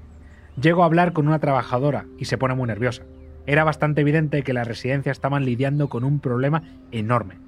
Llego 0.62 0.84
a 0.84 0.86
hablar 0.86 1.14
con 1.14 1.28
una 1.28 1.40
trabajadora 1.40 2.06
y 2.20 2.26
se 2.26 2.38
pone 2.38 2.54
muy 2.54 2.68
nerviosa. 2.68 3.04
Era 3.50 3.64
bastante 3.64 4.02
evidente 4.02 4.44
que 4.44 4.54
la 4.54 4.64
residencia 4.64 5.12
estaban 5.12 5.44
lidiando 5.44 5.90
con 5.90 6.04
un 6.04 6.20
problema 6.20 6.62
enorme. 6.92 7.40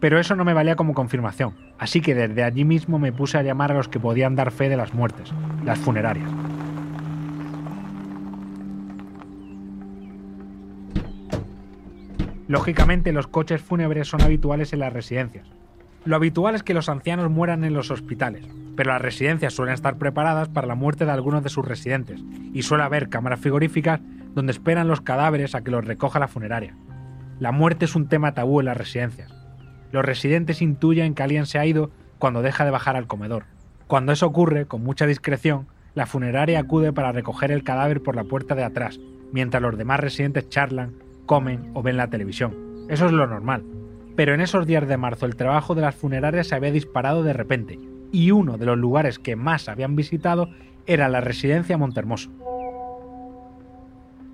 Pero 0.00 0.18
eso 0.18 0.34
no 0.34 0.44
me 0.44 0.52
valía 0.52 0.74
como 0.74 0.94
confirmación, 0.94 1.54
así 1.78 2.00
que 2.00 2.16
desde 2.16 2.42
allí 2.42 2.64
mismo 2.64 2.98
me 2.98 3.12
puse 3.12 3.38
a 3.38 3.44
llamar 3.44 3.70
a 3.70 3.76
los 3.76 3.86
que 3.86 4.00
podían 4.00 4.34
dar 4.34 4.50
fe 4.50 4.68
de 4.68 4.76
las 4.76 4.94
muertes, 4.94 5.32
las 5.64 5.78
funerarias. 5.78 6.28
Lógicamente 12.48 13.12
los 13.12 13.28
coches 13.28 13.62
fúnebres 13.62 14.08
son 14.08 14.22
habituales 14.22 14.72
en 14.72 14.80
las 14.80 14.92
residencias. 14.92 15.46
Lo 16.08 16.16
habitual 16.16 16.54
es 16.54 16.62
que 16.62 16.72
los 16.72 16.88
ancianos 16.88 17.30
mueran 17.30 17.64
en 17.64 17.74
los 17.74 17.90
hospitales, 17.90 18.42
pero 18.74 18.92
las 18.92 19.02
residencias 19.02 19.52
suelen 19.52 19.74
estar 19.74 19.98
preparadas 19.98 20.48
para 20.48 20.66
la 20.66 20.74
muerte 20.74 21.04
de 21.04 21.10
algunos 21.10 21.42
de 21.42 21.50
sus 21.50 21.68
residentes, 21.68 22.24
y 22.54 22.62
suele 22.62 22.84
haber 22.84 23.10
cámaras 23.10 23.40
frigoríficas 23.40 24.00
donde 24.34 24.52
esperan 24.52 24.88
los 24.88 25.02
cadáveres 25.02 25.54
a 25.54 25.60
que 25.60 25.70
los 25.70 25.84
recoja 25.84 26.18
la 26.18 26.26
funeraria. 26.26 26.74
La 27.40 27.52
muerte 27.52 27.84
es 27.84 27.94
un 27.94 28.08
tema 28.08 28.32
tabú 28.32 28.58
en 28.60 28.64
las 28.64 28.78
residencias. 28.78 29.30
Los 29.92 30.02
residentes 30.02 30.62
intuyen 30.62 31.12
que 31.12 31.24
alguien 31.24 31.44
se 31.44 31.58
ha 31.58 31.66
ido 31.66 31.90
cuando 32.18 32.40
deja 32.40 32.64
de 32.64 32.70
bajar 32.70 32.96
al 32.96 33.06
comedor. 33.06 33.44
Cuando 33.86 34.12
eso 34.12 34.24
ocurre, 34.24 34.64
con 34.64 34.82
mucha 34.82 35.04
discreción, 35.04 35.66
la 35.94 36.06
funeraria 36.06 36.60
acude 36.60 36.90
para 36.90 37.12
recoger 37.12 37.52
el 37.52 37.64
cadáver 37.64 38.02
por 38.02 38.16
la 38.16 38.24
puerta 38.24 38.54
de 38.54 38.64
atrás, 38.64 38.98
mientras 39.30 39.62
los 39.62 39.76
demás 39.76 40.00
residentes 40.00 40.48
charlan, 40.48 40.94
comen 41.26 41.70
o 41.74 41.82
ven 41.82 41.98
la 41.98 42.08
televisión. 42.08 42.86
Eso 42.88 43.04
es 43.04 43.12
lo 43.12 43.26
normal. 43.26 43.62
Pero 44.18 44.34
en 44.34 44.40
esos 44.40 44.66
días 44.66 44.88
de 44.88 44.96
marzo 44.96 45.26
el 45.26 45.36
trabajo 45.36 45.76
de 45.76 45.82
las 45.82 45.94
funerarias 45.94 46.48
se 46.48 46.56
había 46.56 46.72
disparado 46.72 47.22
de 47.22 47.32
repente, 47.32 47.78
y 48.10 48.32
uno 48.32 48.58
de 48.58 48.66
los 48.66 48.76
lugares 48.76 49.20
que 49.20 49.36
más 49.36 49.68
habían 49.68 49.94
visitado 49.94 50.48
era 50.86 51.08
la 51.08 51.20
residencia 51.20 51.78
Montermoso. 51.78 52.28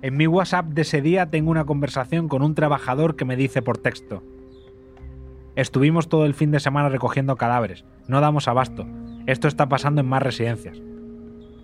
En 0.01 0.17
mi 0.17 0.25
WhatsApp 0.25 0.65
de 0.69 0.81
ese 0.81 1.03
día 1.03 1.29
tengo 1.29 1.51
una 1.51 1.65
conversación 1.65 2.29
con 2.29 2.41
un 2.41 2.55
trabajador 2.55 3.15
que 3.15 3.25
me 3.25 3.35
dice 3.35 3.61
por 3.61 3.77
texto. 3.77 4.23
Estuvimos 5.55 6.09
todo 6.09 6.25
el 6.25 6.33
fin 6.33 6.49
de 6.49 6.59
semana 6.59 6.89
recogiendo 6.89 7.35
cadáveres, 7.35 7.85
no 8.07 8.21
damos 8.21 8.47
abasto, 8.47 8.87
esto 9.27 9.47
está 9.47 9.69
pasando 9.69 10.01
en 10.01 10.07
más 10.07 10.23
residencias. 10.23 10.81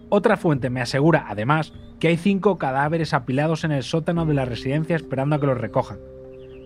Otra 0.10 0.38
fuente 0.38 0.70
me 0.70 0.82
asegura, 0.82 1.26
además, 1.28 1.74
que 2.00 2.10
hay 2.10 2.18
cinco 2.18 2.60
cadáveres 2.60 3.16
apilados 3.16 3.64
en 3.64 3.72
el 3.72 3.82
sótano 3.82 4.28
de 4.28 4.36
la 4.36 4.46
residencia 4.46 4.96
esperando 4.96 5.38
a 5.38 5.40
que 5.40 5.48
los 5.48 5.58
recojan. 5.58 5.98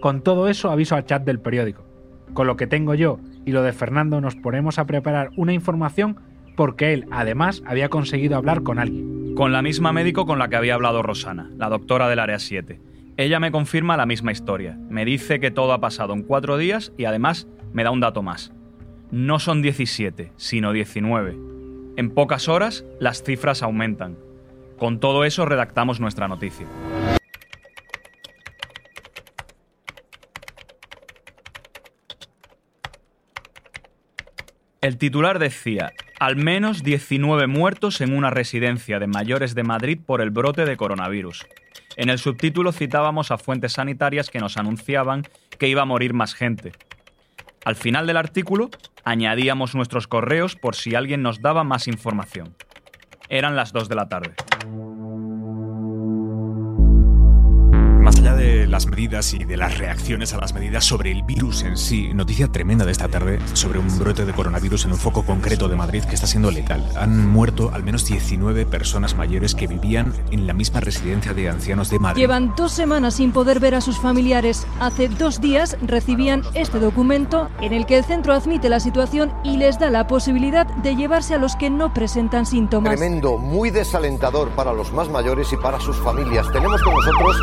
Con 0.01 0.21
todo 0.21 0.47
eso 0.47 0.69
aviso 0.69 0.95
al 0.95 1.05
chat 1.05 1.23
del 1.23 1.39
periódico. 1.39 1.83
Con 2.33 2.47
lo 2.47 2.57
que 2.57 2.67
tengo 2.67 2.93
yo 2.93 3.19
y 3.45 3.51
lo 3.51 3.63
de 3.63 3.73
Fernando 3.73 4.21
nos 4.21 4.35
ponemos 4.35 4.79
a 4.79 4.85
preparar 4.85 5.31
una 5.35 5.53
información 5.53 6.17
porque 6.55 6.93
él, 6.93 7.05
además, 7.11 7.61
había 7.65 7.89
conseguido 7.89 8.35
hablar 8.35 8.63
con 8.63 8.79
alguien. 8.79 9.35
Con 9.35 9.51
la 9.51 9.61
misma 9.61 9.91
médico 9.91 10.25
con 10.25 10.39
la 10.39 10.47
que 10.47 10.55
había 10.55 10.75
hablado 10.75 11.03
Rosana, 11.03 11.51
la 11.57 11.69
doctora 11.69 12.07
del 12.07 12.19
área 12.19 12.39
7. 12.39 12.79
Ella 13.17 13.39
me 13.39 13.51
confirma 13.51 13.97
la 13.97 14.05
misma 14.05 14.31
historia. 14.31 14.77
Me 14.89 15.05
dice 15.05 15.39
que 15.39 15.51
todo 15.51 15.73
ha 15.73 15.81
pasado 15.81 16.13
en 16.13 16.23
cuatro 16.23 16.57
días 16.57 16.93
y 16.97 17.05
además 17.05 17.47
me 17.73 17.83
da 17.83 17.91
un 17.91 17.99
dato 17.99 18.21
más. 18.21 18.53
No 19.11 19.39
son 19.39 19.61
17, 19.61 20.31
sino 20.35 20.71
19. 20.71 21.37
En 21.97 22.09
pocas 22.09 22.49
horas 22.49 22.85
las 22.99 23.23
cifras 23.23 23.63
aumentan. 23.63 24.17
Con 24.77 24.99
todo 24.99 25.23
eso 25.23 25.45
redactamos 25.45 25.99
nuestra 26.01 26.27
noticia. 26.27 26.67
El 34.85 34.99
titular 34.99 35.39
decía, 35.39 35.93
al 36.19 36.35
menos 36.35 36.83
19 36.83 37.47
muertos 37.47 38.01
en 38.01 38.15
una 38.15 38.29
residencia 38.29 38.99
de 38.99 39.07
mayores 39.07 39.55
de 39.55 39.63
Madrid 39.63 39.97
por 40.05 40.21
el 40.21 40.29
brote 40.29 40.63
de 40.63 40.77
coronavirus. 40.77 41.47
En 41.95 42.09
el 42.11 42.19
subtítulo 42.19 42.71
citábamos 42.71 43.31
a 43.31 43.39
fuentes 43.39 43.73
sanitarias 43.73 44.29
que 44.29 44.37
nos 44.37 44.57
anunciaban 44.57 45.23
que 45.57 45.67
iba 45.69 45.81
a 45.81 45.85
morir 45.85 46.13
más 46.13 46.35
gente. 46.35 46.71
Al 47.65 47.75
final 47.75 48.05
del 48.05 48.17
artículo 48.17 48.69
añadíamos 49.03 49.73
nuestros 49.73 50.05
correos 50.05 50.55
por 50.55 50.75
si 50.75 50.93
alguien 50.93 51.23
nos 51.23 51.41
daba 51.41 51.63
más 51.63 51.87
información. 51.87 52.55
Eran 53.27 53.55
las 53.55 53.73
2 53.73 53.89
de 53.89 53.95
la 53.95 54.07
tarde. 54.07 54.35
Allá 58.25 58.35
de 58.35 58.65
las 58.65 58.87
medidas 58.87 59.33
y 59.33 59.43
de 59.43 59.55
las 59.55 59.77
reacciones 59.77 60.33
a 60.33 60.37
las 60.37 60.53
medidas 60.53 60.83
sobre 60.83 61.11
el 61.11 61.21
virus 61.21 61.61
en 61.61 61.77
sí, 61.77 62.11
noticia 62.13 62.47
tremenda 62.47 62.83
de 62.83 62.91
esta 62.91 63.07
tarde 63.07 63.39
sobre 63.53 63.77
un 63.77 63.99
brote 63.99 64.25
de 64.25 64.33
coronavirus 64.33 64.85
en 64.85 64.93
un 64.93 64.97
foco 64.97 65.23
concreto 65.23 65.67
de 65.67 65.75
Madrid 65.75 66.03
que 66.03 66.15
está 66.15 66.25
siendo 66.25 66.49
letal. 66.49 66.83
Han 66.95 67.27
muerto 67.27 67.69
al 67.71 67.83
menos 67.83 68.07
19 68.07 68.65
personas 68.65 69.15
mayores 69.15 69.53
que 69.53 69.67
vivían 69.67 70.11
en 70.31 70.47
la 70.47 70.53
misma 70.53 70.79
residencia 70.79 71.33
de 71.33 71.49
ancianos 71.49 71.91
de 71.91 71.99
Madrid. 71.99 72.21
Llevan 72.21 72.53
dos 72.55 72.71
semanas 72.71 73.15
sin 73.15 73.31
poder 73.31 73.59
ver 73.59 73.75
a 73.75 73.81
sus 73.81 73.99
familiares. 73.99 74.65
Hace 74.79 75.07
dos 75.07 75.39
días 75.39 75.77
recibían 75.83 76.41
este 76.55 76.79
documento 76.79 77.49
en 77.61 77.73
el 77.73 77.85
que 77.85 77.97
el 77.97 78.05
centro 78.05 78.33
admite 78.33 78.69
la 78.69 78.79
situación 78.79 79.31
y 79.43 79.57
les 79.57 79.77
da 79.77 79.91
la 79.91 80.07
posibilidad 80.07 80.65
de 80.65 80.95
llevarse 80.95 81.35
a 81.35 81.37
los 81.37 81.55
que 81.55 81.69
no 81.69 81.93
presentan 81.93 82.47
síntomas. 82.47 82.95
Tremendo, 82.95 83.37
muy 83.37 83.69
desalentador 83.69 84.49
para 84.49 84.73
los 84.73 84.91
más 84.93 85.09
mayores 85.09 85.53
y 85.53 85.57
para 85.57 85.79
sus 85.79 85.97
familias. 85.97 86.51
Tenemos 86.51 86.81
con 86.81 86.93
nosotros 86.93 87.35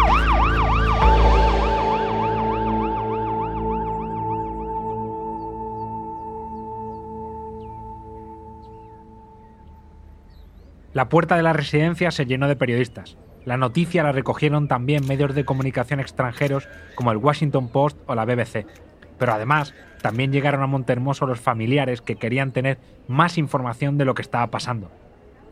La 10.95 11.09
puerta 11.09 11.37
de 11.37 11.43
la 11.43 11.55
residencia 11.55 12.11
se 12.11 12.27
llenó 12.27 12.49
de 12.49 12.57
periodistas. 12.57 13.17
La 13.47 13.57
noticia 13.57 14.03
la 14.03 14.13
recogieron 14.13 14.69
también 14.69 15.07
medios 15.07 15.35
de 15.35 15.47
comunicación 15.47 16.01
extranjeros 16.01 16.69
como 16.95 17.11
el 17.13 17.17
Washington 17.17 17.69
Post 17.69 17.99
o 18.07 18.15
la 18.15 18.27
BBC. 18.27 18.67
Pero 19.19 19.33
además, 19.33 19.75
también 20.03 20.33
llegaron 20.33 20.63
a 20.63 20.67
Montermoso 20.67 21.27
los 21.27 21.41
familiares 21.41 22.03
que 22.03 22.17
querían 22.17 22.53
tener 22.53 22.79
más 23.09 23.39
información 23.39 23.97
de 23.97 24.05
lo 24.05 24.15
que 24.15 24.23
estaba 24.23 24.49
pasando. 24.49 24.91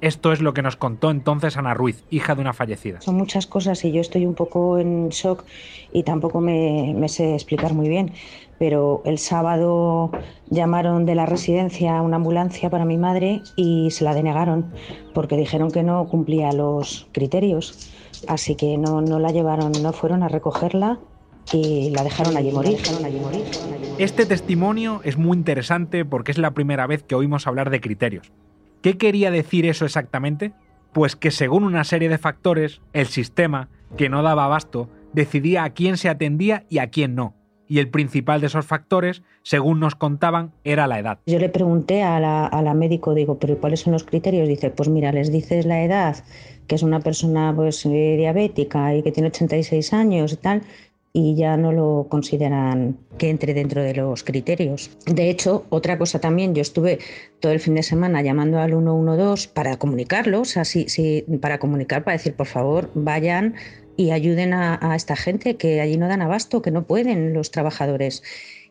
Esto 0.01 0.33
es 0.33 0.41
lo 0.41 0.55
que 0.55 0.63
nos 0.63 0.77
contó 0.77 1.11
entonces 1.11 1.57
Ana 1.57 1.75
Ruiz, 1.75 2.05
hija 2.11 2.35
de 2.35 2.41
una 2.41 2.55
fallecida. 2.55 3.01
Son 3.03 3.17
muchas 3.17 3.47
cosas 3.47 3.85
y 3.85 3.93
yo 3.93 4.01
estoy 4.01 4.25
un 4.25 4.35
poco 4.35 4.79
en 4.79 5.11
shock 5.11 5.45
y 5.93 6.05
tampoco 6.05 6.41
me, 6.41 6.95
me 6.97 7.09
sé 7.09 7.35
explicar 7.35 7.75
muy 7.75 7.89
bien. 7.89 8.13
Pero 8.59 9.03
el 9.05 9.19
sábado 9.19 10.11
llamaron 10.49 11.07
de 11.07 11.15
la 11.15 11.27
residencia 11.27 11.99
a 11.99 12.03
una 12.03 12.17
ambulancia 12.17 12.71
para 12.71 12.85
mi 12.85 12.99
madre 12.99 13.43
y 13.57 13.91
se 13.91 14.05
la 14.05 14.15
denegaron 14.15 14.73
porque 15.15 15.37
dijeron 15.37 15.71
que 15.71 15.83
no 15.83 16.07
cumplía 16.09 16.53
los 16.53 17.09
criterios. 17.13 17.91
Así 18.27 18.55
que 18.55 18.79
no, 18.79 19.01
no 19.01 19.19
la 19.19 19.31
llevaron, 19.33 19.73
no 19.83 19.93
fueron 19.93 20.23
a 20.23 20.29
recogerla 20.29 20.99
y 21.53 21.91
la 21.91 22.05
dejaron 22.05 22.37
allí 22.37 22.53
morir. 22.53 22.79
Dejaron 22.79 23.05
allí 23.05 23.21
morir. 23.21 23.45
Este 23.99 24.25
testimonio 24.27 25.01
es 25.05 25.17
muy 25.17 25.37
interesante 25.37 26.05
porque 26.05 26.33
es 26.33 26.39
la 26.39 26.53
primera 26.53 26.87
vez 26.87 27.03
que 27.03 27.15
oímos 27.15 27.47
hablar 27.47 27.71
de 27.71 27.81
criterios. 27.81 28.31
¿Qué 28.83 28.97
quería 28.97 29.31
decir 29.31 29.67
eso 29.67 29.85
exactamente? 29.85 30.53
Pues 30.93 31.15
que 31.15 31.31
según 31.31 31.65
una 31.65 31.85
serie 31.85 32.09
de 32.09 32.19
factores, 32.19 32.81
el 32.93 33.07
sistema, 33.07 33.69
que 33.97 34.09
no 34.09 34.23
daba 34.23 34.45
abasto, 34.45 34.89
decidía 35.13 35.65
a 35.65 35.71
quién 35.71 35.97
se 35.97 36.09
atendía 36.09 36.65
y 36.69 36.79
a 36.79 36.89
quién 36.89 37.15
no. 37.15 37.35
Y 37.69 37.79
el 37.79 37.89
principal 37.89 38.41
de 38.41 38.49
esos 38.49 38.67
factores, 38.67 39.23
según 39.43 39.79
nos 39.79 39.95
contaban, 39.95 40.53
era 40.65 40.87
la 40.87 40.99
edad. 40.99 41.19
Yo 41.27 41.39
le 41.39 41.49
pregunté 41.49 42.03
a 42.03 42.19
la, 42.19 42.75
médico, 42.75 43.15
digo, 43.15 43.39
¿pero 43.39 43.59
cuáles 43.59 43.81
son 43.81 43.93
los 43.93 44.03
criterios? 44.03 44.49
Dice, 44.49 44.71
pues 44.71 44.89
mira, 44.89 45.13
les 45.13 45.31
dices 45.31 45.67
la 45.67 45.85
edad, 45.85 46.17
que 46.67 46.75
es 46.75 46.83
una 46.83 47.01
persona 47.01 47.53
pues, 47.55 47.87
eh, 47.87 48.17
diabética 48.17 48.97
y 48.97 49.03
que 49.03 49.13
tiene 49.13 49.29
86 49.29 49.93
años 49.93 50.33
y 50.33 50.37
tal, 50.37 50.63
y 51.13 51.35
ya 51.35 51.57
no 51.57 51.73
lo 51.73 52.07
consideran 52.09 52.97
que 53.19 53.31
entre 53.31 53.53
dentro 53.53 53.83
de 53.83 53.95
los 53.95 54.23
criterios. 54.23 54.91
De 55.07 55.29
hecho, 55.29 55.67
otra 55.71 55.99
cosa 55.99 56.21
también, 56.21 56.55
yo 56.55 56.63
estuve 56.63 57.01
todo 57.41 57.53
el 57.53 57.61
fin 57.61 57.75
de 57.75 57.83
semana 57.83 58.23
llamando 58.23 58.61
al 58.61 58.71
112 58.71 59.49
para 59.53 59.77
comunicarlos, 59.77 60.57
así, 60.57 60.89
sí, 60.89 61.25
para 61.41 61.59
comunicar, 61.59 62.05
para 62.05 62.17
decir, 62.17 62.35
por 62.35 62.47
favor, 62.47 62.91
vayan 62.95 63.57
y 63.97 64.13
ayuden 64.13 64.55
a, 64.55 64.95
esta 64.95 65.17
gente 65.17 65.57
que 65.57 65.81
allí 65.81 65.97
no 65.97 66.09
dan 66.09 66.23
abasto, 66.23 66.63
que 66.63 66.71
no 66.71 66.87
pueden 66.87 67.35
los 67.35 67.51
trabajadores. 67.51 68.23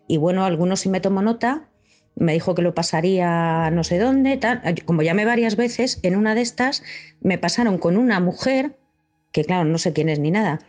Y 0.07 0.17
bueno, 0.17 0.45
algunos 0.45 0.79
sí 0.79 0.89
me 0.89 1.01
tomó 1.01 1.21
nota, 1.21 1.67
me 2.15 2.33
dijo 2.33 2.55
que 2.55 2.61
lo 2.61 2.73
pasaría 2.73 3.69
no 3.71 3.83
sé 3.83 3.99
dónde, 3.99 4.37
tal. 4.37 4.61
como 4.85 5.01
llamé 5.01 5.25
varias 5.25 5.55
veces, 5.55 5.99
en 6.03 6.15
una 6.15 6.35
de 6.35 6.41
estas 6.41 6.83
me 7.21 7.37
pasaron 7.37 7.77
con 7.77 7.97
una 7.97 8.19
mujer, 8.19 8.77
que 9.31 9.43
claro, 9.43 9.65
no 9.65 9.77
sé 9.77 9.93
quién 9.93 10.09
es 10.09 10.19
ni 10.19 10.31
nada, 10.31 10.59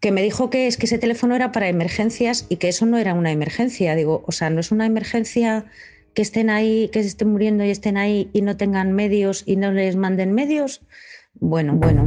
que 0.00 0.12
me 0.12 0.22
dijo 0.22 0.50
que 0.50 0.66
es 0.66 0.76
que 0.76 0.86
ese 0.86 0.98
teléfono 0.98 1.36
era 1.36 1.52
para 1.52 1.68
emergencias 1.68 2.46
y 2.48 2.56
que 2.56 2.68
eso 2.68 2.86
no 2.86 2.98
era 2.98 3.14
una 3.14 3.30
emergencia. 3.30 3.94
Digo, 3.94 4.22
o 4.26 4.32
sea, 4.32 4.50
no 4.50 4.60
es 4.60 4.72
una 4.72 4.86
emergencia 4.86 5.66
que 6.14 6.22
estén 6.22 6.50
ahí, 6.50 6.88
que 6.92 7.02
se 7.02 7.08
estén 7.08 7.28
muriendo 7.28 7.64
y 7.64 7.70
estén 7.70 7.96
ahí 7.96 8.30
y 8.32 8.42
no 8.42 8.56
tengan 8.56 8.92
medios 8.92 9.42
y 9.46 9.56
no 9.56 9.72
les 9.72 9.96
manden 9.96 10.32
medios. 10.32 10.82
Bueno, 11.34 11.74
bueno. 11.74 12.06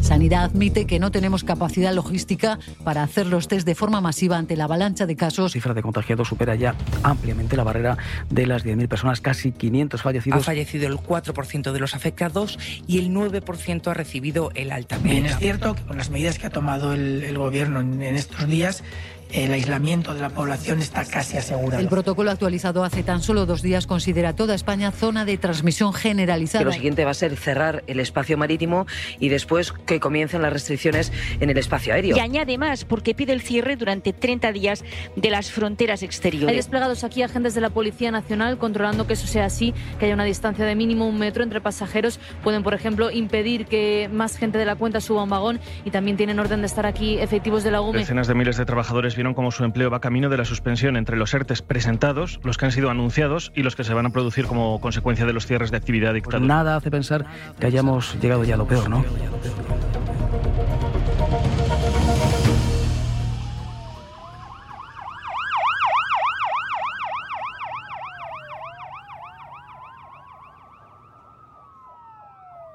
Sanidad 0.00 0.44
admite 0.44 0.86
que 0.86 0.98
no 0.98 1.10
tenemos 1.10 1.44
capacidad 1.44 1.92
logística 1.94 2.58
para 2.84 3.02
hacer 3.02 3.26
los 3.26 3.48
test 3.48 3.66
de 3.66 3.74
forma 3.74 4.00
masiva 4.00 4.38
ante 4.38 4.56
la 4.56 4.64
avalancha 4.64 5.06
de 5.06 5.16
casos. 5.16 5.50
La 5.50 5.54
cifra 5.54 5.74
de 5.74 5.82
contagiados 5.82 6.28
supera 6.28 6.54
ya 6.54 6.74
ampliamente 7.02 7.56
la 7.56 7.64
barrera 7.64 7.96
de 8.28 8.46
las 8.46 8.64
10.000 8.64 8.88
personas, 8.88 9.20
casi 9.20 9.52
500 9.52 10.02
fallecidos. 10.02 10.40
Ha 10.40 10.44
fallecido 10.44 10.86
el 10.86 10.96
4% 10.96 11.72
de 11.72 11.80
los 11.80 11.94
afectados 11.94 12.58
y 12.86 12.98
el 12.98 13.10
9% 13.10 13.86
ha 13.88 13.94
recibido 13.94 14.50
el 14.54 14.72
alta 14.72 14.98
médica. 14.98 15.12
Bien, 15.12 15.26
es 15.26 15.38
cierto 15.38 15.74
que 15.74 15.82
con 15.82 15.98
las 15.98 16.10
medidas 16.10 16.38
que 16.38 16.46
ha 16.46 16.50
tomado 16.50 16.92
el, 16.92 17.22
el 17.22 17.38
gobierno 17.38 17.80
en, 17.80 18.02
en 18.02 18.16
estos 18.16 18.46
días, 18.48 18.82
el 19.32 19.52
aislamiento 19.52 20.14
de 20.14 20.20
la 20.20 20.30
población 20.30 20.80
está 20.80 21.04
casi 21.04 21.36
asegurado. 21.36 21.80
El 21.80 21.88
protocolo 21.88 22.30
actualizado 22.30 22.84
hace 22.84 23.02
tan 23.02 23.22
solo 23.22 23.46
dos 23.46 23.62
días 23.62 23.86
considera 23.86 24.34
toda 24.34 24.54
España 24.54 24.90
zona 24.90 25.24
de 25.24 25.38
transmisión 25.38 25.92
generalizada. 25.92 26.60
Que 26.60 26.66
lo 26.66 26.72
siguiente 26.72 27.04
va 27.04 27.12
a 27.12 27.14
ser 27.14 27.36
cerrar 27.36 27.84
el 27.86 28.00
espacio 28.00 28.36
marítimo 28.36 28.86
y 29.18 29.28
después 29.28 29.72
que 29.72 30.00
comiencen 30.00 30.42
las 30.42 30.52
restricciones 30.52 31.12
en 31.40 31.50
el 31.50 31.58
espacio 31.58 31.94
aéreo. 31.94 32.16
Y 32.16 32.20
añade 32.20 32.58
más 32.58 32.84
porque 32.84 33.14
pide 33.14 33.32
el 33.32 33.40
cierre 33.40 33.76
durante 33.76 34.12
30 34.12 34.52
días 34.52 34.84
de 35.16 35.30
las 35.30 35.50
fronteras 35.50 36.02
exteriores. 36.02 36.48
Hay 36.48 36.56
desplegados 36.56 37.04
aquí 37.04 37.22
agentes 37.22 37.54
de 37.54 37.60
la 37.60 37.70
Policía 37.70 38.10
Nacional 38.10 38.58
controlando 38.58 39.06
que 39.06 39.14
eso 39.14 39.26
sea 39.26 39.46
así, 39.46 39.74
que 39.98 40.06
haya 40.06 40.14
una 40.14 40.24
distancia 40.24 40.64
de 40.64 40.74
mínimo 40.74 41.06
un 41.06 41.18
metro 41.18 41.42
entre 41.42 41.60
pasajeros. 41.60 42.18
Pueden, 42.42 42.62
por 42.62 42.74
ejemplo, 42.74 43.10
impedir 43.10 43.66
que 43.66 44.08
más 44.12 44.36
gente 44.36 44.58
de 44.58 44.64
la 44.64 44.76
cuenta 44.76 45.00
suba 45.00 45.20
a 45.20 45.24
un 45.24 45.30
vagón 45.30 45.60
y 45.84 45.90
también 45.90 46.16
tienen 46.16 46.38
orden 46.38 46.60
de 46.60 46.66
estar 46.66 46.86
aquí 46.86 47.18
efectivos 47.18 47.64
de 47.64 47.70
la 47.70 47.80
UME. 47.80 48.00
Decenas 48.00 48.28
de 48.28 48.34
miles 48.34 48.56
de 48.56 48.64
trabajadores 48.64 49.16
vieron 49.20 49.34
cómo 49.34 49.50
su 49.50 49.64
empleo 49.64 49.90
va 49.90 50.00
camino 50.00 50.30
de 50.30 50.38
la 50.38 50.46
suspensión 50.46 50.96
entre 50.96 51.18
los 51.18 51.34
ERTES 51.34 51.60
presentados, 51.60 52.40
los 52.42 52.56
que 52.56 52.64
han 52.64 52.72
sido 52.72 52.88
anunciados 52.88 53.52
y 53.54 53.62
los 53.62 53.76
que 53.76 53.84
se 53.84 53.92
van 53.92 54.06
a 54.06 54.10
producir 54.10 54.46
como 54.46 54.80
consecuencia 54.80 55.26
de 55.26 55.34
los 55.34 55.44
cierres 55.46 55.70
de 55.70 55.76
actividad 55.76 56.14
dictadura. 56.14 56.38
Pues 56.38 56.48
nada 56.48 56.76
hace 56.76 56.90
pensar 56.90 57.26
que 57.58 57.66
hayamos 57.66 58.18
llegado 58.18 58.44
ya 58.44 58.54
a 58.54 58.56
lo 58.56 58.66
peor, 58.66 58.88
¿no? 58.88 59.04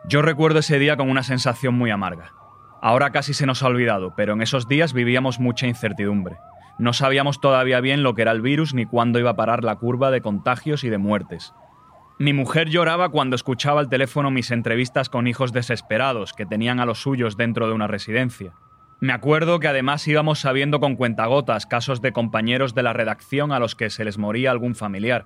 Yo 0.08 0.22
recuerdo 0.22 0.60
ese 0.60 0.78
día 0.78 0.96
con 0.96 1.10
una 1.10 1.24
sensación 1.24 1.74
muy 1.74 1.90
amarga. 1.90 2.45
Ahora 2.82 3.12
casi 3.12 3.34
se 3.34 3.46
nos 3.46 3.64
ha 3.64 3.68
olvidado, 3.68 4.14
pero 4.16 4.34
en 4.34 4.42
esos 4.42 4.68
días 4.68 4.94
vivíamos 4.94 5.40
mucha 5.40 5.68
incertidumbre. 5.68 6.38
No 6.78 6.94
sabíamos 6.94 7.40
todavía 7.40 7.80
bien 7.80 8.04
lo 8.04 8.16
que 8.16 8.24
era 8.24 8.32
el 8.32 8.42
virus 8.42 8.74
ni 8.74 8.86
cuándo 8.86 9.20
iba 9.20 9.32
a 9.32 9.36
parar 9.36 9.64
la 9.64 9.78
curva 9.78 10.12
de 10.12 10.22
contagios 10.22 10.84
y 10.84 10.90
de 10.90 10.98
muertes. 10.98 11.54
Mi 12.20 12.34
mujer 12.34 12.70
lloraba 12.70 13.10
cuando 13.10 13.36
escuchaba 13.36 13.80
al 13.80 13.90
teléfono 13.90 14.32
mis 14.32 14.52
entrevistas 14.52 15.10
con 15.10 15.28
hijos 15.28 15.52
desesperados 15.52 16.34
que 16.34 16.46
tenían 16.46 16.80
a 16.80 16.86
los 16.86 17.02
suyos 17.02 17.38
dentro 17.38 17.68
de 17.68 17.74
una 17.74 17.88
residencia. 17.88 18.54
Me 19.02 19.14
acuerdo 19.14 19.60
que 19.60 19.68
además 19.68 20.08
íbamos 20.08 20.40
sabiendo 20.40 20.80
con 20.80 20.96
cuentagotas 20.96 21.66
casos 21.66 22.02
de 22.02 22.14
compañeros 22.14 22.74
de 22.74 22.84
la 22.84 22.94
redacción 22.94 23.52
a 23.52 23.60
los 23.60 23.76
que 23.76 23.90
se 23.90 24.06
les 24.06 24.18
moría 24.18 24.52
algún 24.52 24.76
familiar. 24.76 25.26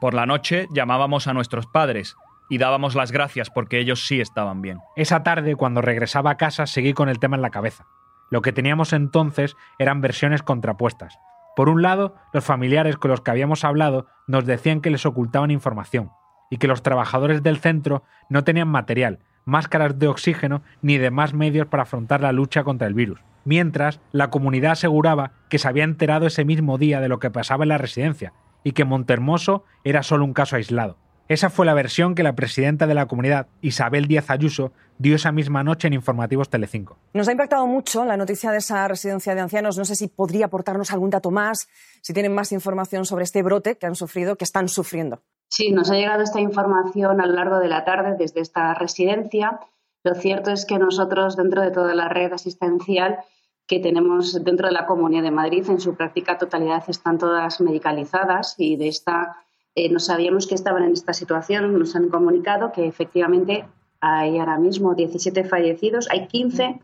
Por 0.00 0.14
la 0.14 0.26
noche 0.26 0.68
llamábamos 0.72 1.26
a 1.26 1.34
nuestros 1.34 1.66
padres 1.66 2.16
y 2.50 2.58
dábamos 2.58 2.94
las 2.94 3.12
gracias 3.12 3.48
porque 3.48 3.78
ellos 3.78 4.06
sí 4.06 4.20
estaban 4.20 4.60
bien. 4.60 4.80
Esa 4.96 5.22
tarde, 5.22 5.56
cuando 5.56 5.80
regresaba 5.80 6.32
a 6.32 6.36
casa, 6.36 6.66
seguí 6.66 6.92
con 6.92 7.08
el 7.08 7.18
tema 7.18 7.36
en 7.36 7.42
la 7.42 7.50
cabeza. 7.50 7.86
Lo 8.30 8.42
que 8.42 8.52
teníamos 8.52 8.92
entonces 8.92 9.56
eran 9.78 10.02
versiones 10.02 10.42
contrapuestas. 10.42 11.18
Por 11.56 11.68
un 11.68 11.80
lado, 11.80 12.14
los 12.32 12.44
familiares 12.44 12.96
con 12.96 13.10
los 13.10 13.20
que 13.22 13.30
habíamos 13.30 13.64
hablado 13.64 14.06
nos 14.26 14.44
decían 14.44 14.80
que 14.80 14.90
les 14.90 15.06
ocultaban 15.06 15.50
información 15.50 16.10
y 16.50 16.58
que 16.58 16.68
los 16.68 16.82
trabajadores 16.82 17.42
del 17.42 17.58
centro 17.58 18.02
no 18.28 18.44
tenían 18.44 18.68
material, 18.68 19.20
máscaras 19.44 19.98
de 19.98 20.08
oxígeno 20.08 20.62
ni 20.82 20.98
demás 20.98 21.34
medios 21.34 21.66
para 21.66 21.84
afrontar 21.84 22.20
la 22.20 22.32
lucha 22.32 22.64
contra 22.64 22.88
el 22.88 22.94
virus. 22.94 23.20
Mientras, 23.44 24.00
la 24.12 24.30
comunidad 24.30 24.72
aseguraba 24.72 25.32
que 25.48 25.58
se 25.58 25.68
había 25.68 25.84
enterado 25.84 26.26
ese 26.26 26.44
mismo 26.44 26.78
día 26.78 27.00
de 27.00 27.08
lo 27.08 27.18
que 27.18 27.30
pasaba 27.30 27.64
en 27.64 27.70
la 27.70 27.78
residencia 27.78 28.32
y 28.64 28.72
que 28.72 28.84
Montermoso 28.84 29.64
era 29.84 30.02
solo 30.02 30.24
un 30.24 30.34
caso 30.34 30.56
aislado. 30.56 30.98
Esa 31.30 31.48
fue 31.48 31.64
la 31.64 31.74
versión 31.74 32.16
que 32.16 32.24
la 32.24 32.34
presidenta 32.34 32.88
de 32.88 32.94
la 32.94 33.06
comunidad, 33.06 33.46
Isabel 33.60 34.08
Díaz 34.08 34.30
Ayuso, 34.30 34.72
dio 34.98 35.14
esa 35.14 35.30
misma 35.30 35.62
noche 35.62 35.86
en 35.86 35.94
Informativos 35.94 36.48
Telecinco. 36.50 36.98
Nos 37.14 37.28
ha 37.28 37.30
impactado 37.30 37.68
mucho 37.68 38.04
la 38.04 38.16
noticia 38.16 38.50
de 38.50 38.58
esa 38.58 38.88
residencia 38.88 39.36
de 39.36 39.40
ancianos. 39.40 39.78
No 39.78 39.84
sé 39.84 39.94
si 39.94 40.08
podría 40.08 40.46
aportarnos 40.46 40.90
algún 40.90 41.10
dato 41.10 41.30
más, 41.30 41.68
si 42.00 42.12
tienen 42.12 42.34
más 42.34 42.50
información 42.50 43.06
sobre 43.06 43.22
este 43.22 43.44
brote 43.44 43.78
que 43.78 43.86
han 43.86 43.94
sufrido, 43.94 44.34
que 44.34 44.42
están 44.42 44.66
sufriendo. 44.66 45.22
Sí, 45.48 45.70
nos 45.70 45.88
ha 45.92 45.94
llegado 45.94 46.24
esta 46.24 46.40
información 46.40 47.20
a 47.20 47.26
lo 47.26 47.34
largo 47.34 47.60
de 47.60 47.68
la 47.68 47.84
tarde 47.84 48.16
desde 48.18 48.40
esta 48.40 48.74
residencia. 48.74 49.60
Lo 50.02 50.16
cierto 50.16 50.50
es 50.50 50.64
que 50.64 50.80
nosotros, 50.80 51.36
dentro 51.36 51.62
de 51.62 51.70
toda 51.70 51.94
la 51.94 52.08
red 52.08 52.32
asistencial 52.32 53.20
que 53.68 53.78
tenemos 53.78 54.42
dentro 54.42 54.66
de 54.66 54.72
la 54.72 54.84
Comunidad 54.84 55.22
de 55.22 55.30
Madrid, 55.30 55.64
en 55.70 55.78
su 55.78 55.94
práctica 55.94 56.38
totalidad 56.38 56.82
están 56.88 57.18
todas 57.18 57.60
medicalizadas 57.60 58.56
y 58.58 58.74
de 58.74 58.88
esta 58.88 59.36
eh, 59.74 59.88
no 59.90 60.00
sabíamos 60.00 60.46
que 60.46 60.54
estaban 60.54 60.84
en 60.84 60.92
esta 60.92 61.12
situación. 61.12 61.78
Nos 61.78 61.94
han 61.96 62.08
comunicado 62.08 62.72
que 62.72 62.86
efectivamente 62.86 63.64
hay 64.00 64.38
ahora 64.38 64.58
mismo 64.58 64.94
17 64.94 65.44
fallecidos, 65.44 66.08
hay 66.10 66.26
15 66.26 66.80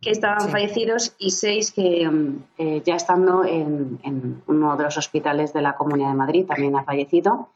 que 0.00 0.10
estaban 0.10 0.40
sí. 0.40 0.48
fallecidos 0.50 1.14
y 1.18 1.30
6 1.30 1.72
que 1.72 2.10
eh, 2.58 2.82
ya 2.84 2.96
estando 2.96 3.44
en, 3.44 3.98
en, 4.02 4.42
uno 4.46 4.76
de 4.76 4.84
los 4.84 4.98
hospitales 4.98 5.52
de 5.52 5.62
la 5.62 5.76
Comunidad 5.76 6.08
de 6.08 6.14
Madrid 6.14 6.46
también 6.46 6.76
ha 6.76 6.84
fallecido. 6.84 7.48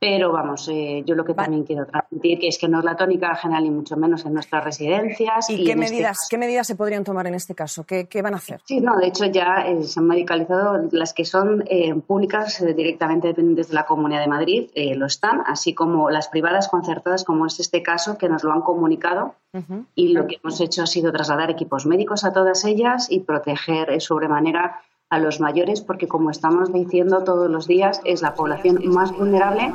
Pero 0.00 0.32
vamos, 0.32 0.66
eh, 0.72 1.02
yo 1.04 1.14
lo 1.14 1.26
que 1.26 1.34
también 1.34 1.62
quiero 1.64 1.84
transmitir 1.84 2.38
que 2.38 2.48
es 2.48 2.58
que 2.58 2.68
no 2.68 2.78
es 2.78 2.84
la 2.86 2.96
tónica 2.96 3.34
general 3.36 3.64
ni 3.64 3.70
mucho 3.70 3.98
menos 3.98 4.24
en 4.24 4.32
nuestras 4.32 4.64
residencias. 4.64 5.50
¿Y, 5.50 5.56
y 5.56 5.64
qué, 5.66 5.76
medidas, 5.76 6.22
este 6.22 6.34
¿qué 6.34 6.38
medidas 6.38 6.66
se 6.66 6.74
podrían 6.74 7.04
tomar 7.04 7.26
en 7.26 7.34
este 7.34 7.54
caso? 7.54 7.84
¿Qué, 7.84 8.06
qué 8.08 8.22
van 8.22 8.32
a 8.32 8.38
hacer? 8.38 8.62
Sí, 8.64 8.80
no, 8.80 8.96
de 8.96 9.08
hecho 9.08 9.26
ya 9.26 9.66
eh, 9.66 9.82
se 9.84 10.00
han 10.00 10.06
medicalizado 10.06 10.88
las 10.90 11.12
que 11.12 11.26
son 11.26 11.64
eh, 11.66 11.94
públicas 11.94 12.64
directamente 12.74 13.28
dependientes 13.28 13.68
de 13.68 13.74
la 13.74 13.84
Comunidad 13.84 14.20
de 14.22 14.28
Madrid, 14.28 14.70
lo 14.96 15.04
están, 15.04 15.42
así 15.46 15.74
como 15.74 16.08
las 16.08 16.28
privadas 16.28 16.68
concertadas, 16.68 17.24
como 17.24 17.44
es 17.44 17.60
este 17.60 17.82
caso, 17.82 18.16
que 18.16 18.30
nos 18.30 18.42
lo 18.42 18.52
han 18.52 18.62
comunicado. 18.62 19.34
Uh 19.52 19.58
-huh. 19.58 19.84
Y 19.94 20.12
lo 20.12 20.26
que 20.26 20.36
hemos 20.42 20.60
hecho 20.62 20.82
ha 20.82 20.86
sido 20.86 21.12
trasladar 21.12 21.50
equipos 21.50 21.84
médicos 21.84 22.24
a 22.24 22.32
todas 22.32 22.64
ellas 22.64 23.08
y 23.10 23.20
proteger 23.20 24.00
sobremanera 24.00 24.80
a 25.10 25.18
los 25.18 25.40
mayores 25.40 25.80
porque, 25.80 26.06
como 26.06 26.30
estamos 26.30 26.72
diciendo 26.72 27.24
todos 27.24 27.50
los 27.50 27.66
días, 27.66 28.00
es 28.04 28.22
la 28.22 28.34
población 28.34 28.78
más 28.86 29.10
vulnerable. 29.10 29.74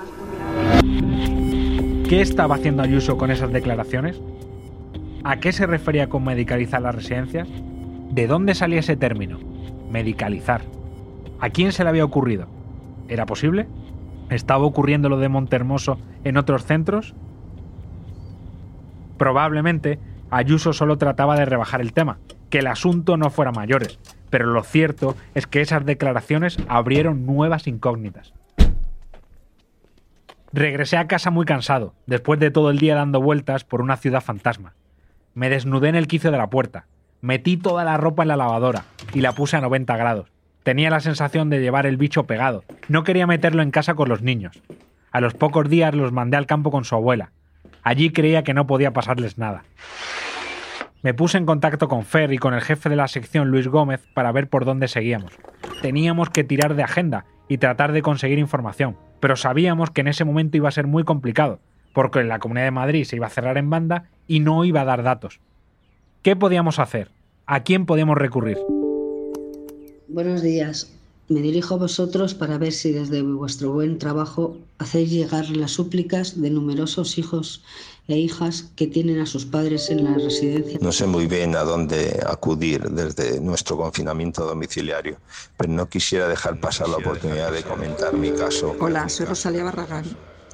¿Qué 2.07 2.21
estaba 2.21 2.55
haciendo 2.55 2.83
Ayuso 2.83 3.17
con 3.17 3.31
esas 3.31 3.51
declaraciones? 3.51 4.21
¿A 5.25 5.37
qué 5.41 5.51
se 5.51 5.67
refería 5.67 6.07
con 6.07 6.23
medicalizar 6.23 6.81
las 6.81 6.95
residencias? 6.95 7.49
¿De 8.11 8.27
dónde 8.27 8.55
salía 8.55 8.79
ese 8.79 8.95
término? 8.95 9.39
Medicalizar. 9.91 10.61
¿A 11.41 11.49
quién 11.49 11.73
se 11.73 11.83
le 11.83 11.89
había 11.89 12.05
ocurrido? 12.05 12.47
¿Era 13.09 13.25
posible? 13.25 13.67
¿Estaba 14.29 14.63
ocurriendo 14.63 15.09
lo 15.09 15.17
de 15.17 15.27
Montermoso 15.27 15.97
en 16.23 16.37
otros 16.37 16.63
centros? 16.63 17.13
Probablemente 19.17 19.99
Ayuso 20.31 20.71
solo 20.71 20.97
trataba 20.97 21.35
de 21.35 21.45
rebajar 21.45 21.81
el 21.81 21.91
tema, 21.91 22.19
que 22.49 22.59
el 22.59 22.67
asunto 22.67 23.17
no 23.17 23.29
fuera 23.29 23.51
mayores, 23.51 23.99
pero 24.35 24.51
lo 24.51 24.63
cierto 24.63 25.15
es 25.33 25.47
que 25.47 25.61
esas 25.61 25.85
declaraciones 25.85 26.57
abrieron 26.67 27.25
nuevas 27.25 27.67
incógnitas. 27.67 28.33
Regresé 30.51 30.97
a 30.97 31.07
casa 31.07 31.31
muy 31.31 31.45
cansado, 31.45 31.93
después 32.05 32.37
de 32.41 32.51
todo 32.51 32.69
el 32.69 32.77
día 32.77 32.95
dando 32.95 33.21
vueltas 33.21 33.63
por 33.63 33.79
una 33.79 33.95
ciudad 33.95 34.19
fantasma. 34.19 34.73
Me 35.35 35.49
desnudé 35.49 35.87
en 35.87 35.95
el 35.95 36.07
quicio 36.07 36.31
de 36.31 36.37
la 36.37 36.49
puerta, 36.49 36.85
metí 37.21 37.55
toda 37.55 37.85
la 37.85 37.95
ropa 37.95 38.23
en 38.23 38.27
la 38.27 38.35
lavadora 38.35 38.83
y 39.13 39.21
la 39.21 39.31
puse 39.31 39.55
a 39.55 39.61
90 39.61 39.95
grados. 39.95 40.27
Tenía 40.63 40.89
la 40.89 40.99
sensación 40.99 41.49
de 41.49 41.61
llevar 41.61 41.85
el 41.85 41.95
bicho 41.95 42.25
pegado. 42.25 42.65
No 42.89 43.05
quería 43.05 43.27
meterlo 43.27 43.61
en 43.61 43.71
casa 43.71 43.93
con 43.93 44.09
los 44.09 44.21
niños. 44.21 44.61
A 45.13 45.21
los 45.21 45.33
pocos 45.33 45.69
días 45.69 45.95
los 45.95 46.11
mandé 46.11 46.35
al 46.35 46.45
campo 46.45 46.71
con 46.71 46.83
su 46.83 46.93
abuela. 46.95 47.31
Allí 47.83 48.09
creía 48.09 48.43
que 48.43 48.53
no 48.53 48.67
podía 48.67 48.91
pasarles 48.91 49.37
nada. 49.37 49.63
Me 51.05 51.13
puse 51.13 51.37
en 51.37 51.45
contacto 51.45 51.87
con 51.87 52.03
Fer 52.03 52.33
y 52.33 52.39
con 52.39 52.55
el 52.55 52.61
jefe 52.61 52.89
de 52.89 52.95
la 52.95 53.07
sección, 53.07 53.49
Luis 53.49 53.67
Gómez, 53.67 54.01
para 54.15 54.31
ver 54.31 54.49
por 54.49 54.65
dónde 54.65 54.87
seguíamos. 54.87 55.33
Teníamos 55.83 56.31
que 56.31 56.43
tirar 56.43 56.75
de 56.75 56.81
agenda 56.81 57.27
y 57.47 57.59
tratar 57.59 57.91
de 57.91 58.01
conseguir 58.01 58.39
información, 58.39 58.97
pero 59.19 59.35
sabíamos 59.35 59.91
que 59.91 60.01
en 60.01 60.07
ese 60.07 60.25
momento 60.25 60.57
iba 60.57 60.67
a 60.67 60.71
ser 60.71 60.87
muy 60.87 61.03
complicado, 61.03 61.59
porque 61.93 62.23
la 62.23 62.39
Comunidad 62.39 62.65
de 62.65 62.71
Madrid 62.71 63.03
se 63.03 63.17
iba 63.17 63.27
a 63.27 63.29
cerrar 63.29 63.59
en 63.59 63.69
banda 63.69 64.09
y 64.27 64.39
no 64.39 64.65
iba 64.65 64.81
a 64.81 64.85
dar 64.85 65.03
datos. 65.03 65.41
¿Qué 66.23 66.35
podíamos 66.35 66.79
hacer? 66.79 67.11
¿A 67.45 67.59
quién 67.61 67.85
podíamos 67.85 68.17
recurrir? 68.17 68.57
Buenos 70.07 70.41
días. 70.41 70.91
Me 71.29 71.41
dirijo 71.41 71.75
a 71.75 71.77
vosotros 71.77 72.33
para 72.33 72.57
ver 72.57 72.71
si 72.71 72.91
desde 72.91 73.21
vuestro 73.21 73.71
buen 73.71 73.99
trabajo 73.99 74.57
hacéis 74.79 75.11
llegar 75.11 75.49
las 75.51 75.69
súplicas 75.69 76.41
de 76.41 76.49
numerosos 76.49 77.19
hijos 77.19 77.63
e 78.07 78.17
hijas 78.17 78.71
que 78.75 78.87
tienen 78.87 79.19
a 79.19 79.25
sus 79.25 79.45
padres 79.45 79.89
en 79.89 80.03
la 80.03 80.13
residencia. 80.13 80.77
No 80.81 80.91
sé 80.91 81.07
muy 81.07 81.27
bien 81.27 81.55
a 81.55 81.63
dónde 81.63 82.21
acudir 82.25 82.89
desde 82.89 83.39
nuestro 83.39 83.77
confinamiento 83.77 84.45
domiciliario, 84.45 85.17
pero 85.57 85.71
no 85.71 85.89
quisiera 85.89 86.27
dejar 86.27 86.59
pasar 86.59 86.89
la 86.89 86.97
oportunidad 86.97 87.51
de 87.51 87.63
comentar 87.63 88.13
mi 88.13 88.31
caso. 88.31 88.75
Hola, 88.79 89.09
soy 89.09 89.25
Rosalía 89.25 89.63
Barragán, 89.63 90.05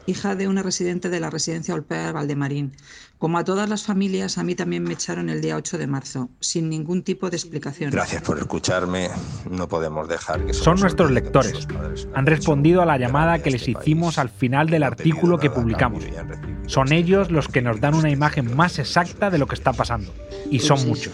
hija 0.06 0.36
de 0.36 0.48
una 0.48 0.64
residente 0.64 1.10
de 1.10 1.20
la 1.20 1.30
residencia 1.30 1.74
Olpea 1.74 2.12
Valdemarín. 2.12 2.74
Como 3.22 3.38
a 3.38 3.44
todas 3.44 3.70
las 3.70 3.84
familias, 3.84 4.40
a 4.40 4.44
mí 4.44 4.56
también 4.56 4.82
me 4.82 4.94
echaron 4.94 5.30
el 5.30 5.42
día 5.42 5.56
8 5.56 5.78
de 5.78 5.86
marzo, 5.86 6.32
sin 6.40 6.70
ningún 6.70 7.04
tipo 7.04 7.30
de 7.30 7.38
explicación. 7.38 7.92
Gracias 7.92 8.24
por 8.24 8.40
escucharme. 8.40 9.10
No 9.48 9.68
podemos 9.68 10.08
dejar 10.08 10.44
que 10.44 10.56
Son 10.56 10.80
nuestros 10.80 11.12
lectores. 11.12 11.68
Han 12.16 12.26
respondido 12.26 12.82
a 12.82 12.86
la 12.88 12.98
llamada 12.98 13.38
que 13.38 13.52
les 13.52 13.68
hicimos 13.68 14.18
al 14.18 14.30
final 14.30 14.72
del 14.72 14.82
artículo 14.82 15.38
que 15.38 15.52
publicamos. 15.52 16.04
Son 16.66 16.92
ellos 16.92 17.30
los 17.30 17.48
que 17.48 17.62
nos 17.62 17.80
dan 17.80 17.94
una 17.94 18.10
imagen 18.10 18.56
más 18.56 18.80
exacta 18.80 19.30
de 19.30 19.38
lo 19.38 19.46
que 19.46 19.54
está 19.54 19.72
pasando. 19.72 20.12
Y 20.50 20.58
son 20.58 20.88
muchos. 20.88 21.14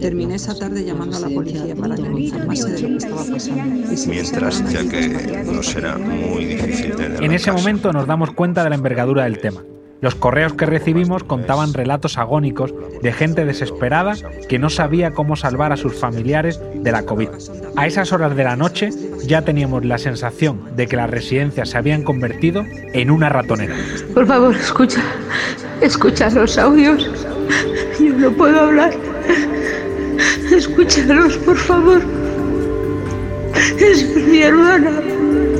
Terminé 0.00 0.34
esa 0.34 0.58
tarde 0.58 0.84
llamando 0.84 1.16
a 1.16 1.20
la 1.20 1.28
policía 1.28 1.76
para 1.76 1.94
que 1.94 2.02
informase 2.02 2.70
de 2.72 2.80
lo 2.80 2.88
que 2.88 2.96
estaba 2.96 3.24
pasando. 3.24 3.86
Mientras, 4.08 4.72
ya 4.72 4.88
que 4.88 5.44
no 5.44 5.62
será 5.62 5.96
muy 5.96 6.44
difícil 6.44 6.96
tener. 6.96 7.22
En 7.22 7.32
ese 7.32 7.52
momento 7.52 7.92
nos 8.00 8.06
damos 8.06 8.30
cuenta 8.30 8.64
de 8.64 8.70
la 8.70 8.76
envergadura 8.76 9.24
del 9.24 9.40
tema. 9.40 9.62
Los 10.00 10.14
correos 10.14 10.54
que 10.54 10.64
recibimos 10.64 11.22
contaban 11.22 11.74
relatos 11.74 12.16
agónicos 12.16 12.72
de 13.02 13.12
gente 13.12 13.44
desesperada 13.44 14.14
que 14.48 14.58
no 14.58 14.70
sabía 14.70 15.10
cómo 15.10 15.36
salvar 15.36 15.70
a 15.70 15.76
sus 15.76 16.00
familiares 16.00 16.58
de 16.76 16.92
la 16.92 17.02
COVID. 17.02 17.28
A 17.76 17.86
esas 17.86 18.10
horas 18.14 18.34
de 18.34 18.44
la 18.44 18.56
noche 18.56 18.88
ya 19.26 19.42
teníamos 19.42 19.84
la 19.84 19.98
sensación 19.98 20.74
de 20.76 20.86
que 20.86 20.96
las 20.96 21.10
residencias 21.10 21.68
se 21.68 21.76
habían 21.76 22.02
convertido 22.02 22.64
en 22.94 23.10
una 23.10 23.28
ratonera. 23.28 23.76
Por 24.14 24.26
favor, 24.26 24.56
escucha, 24.56 25.02
escucha 25.82 26.30
los 26.30 26.56
audios. 26.56 27.06
Yo 28.00 28.14
no 28.14 28.30
puedo 28.30 28.60
hablar. 28.60 28.94
Escúchalos, 30.50 31.36
por 31.36 31.58
favor. 31.58 32.00
Es 33.78 34.16
mi 34.16 34.40
hermana. 34.40 34.90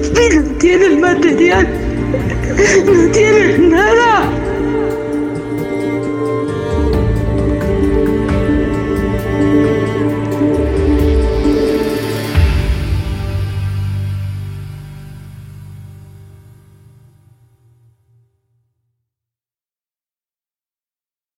Y 0.03 0.37
no 0.37 0.43
tiene 0.59 0.87
el 0.87 0.99
material. 1.01 1.80
No 2.85 3.13
tienes 3.13 3.59
nada. 3.61 4.40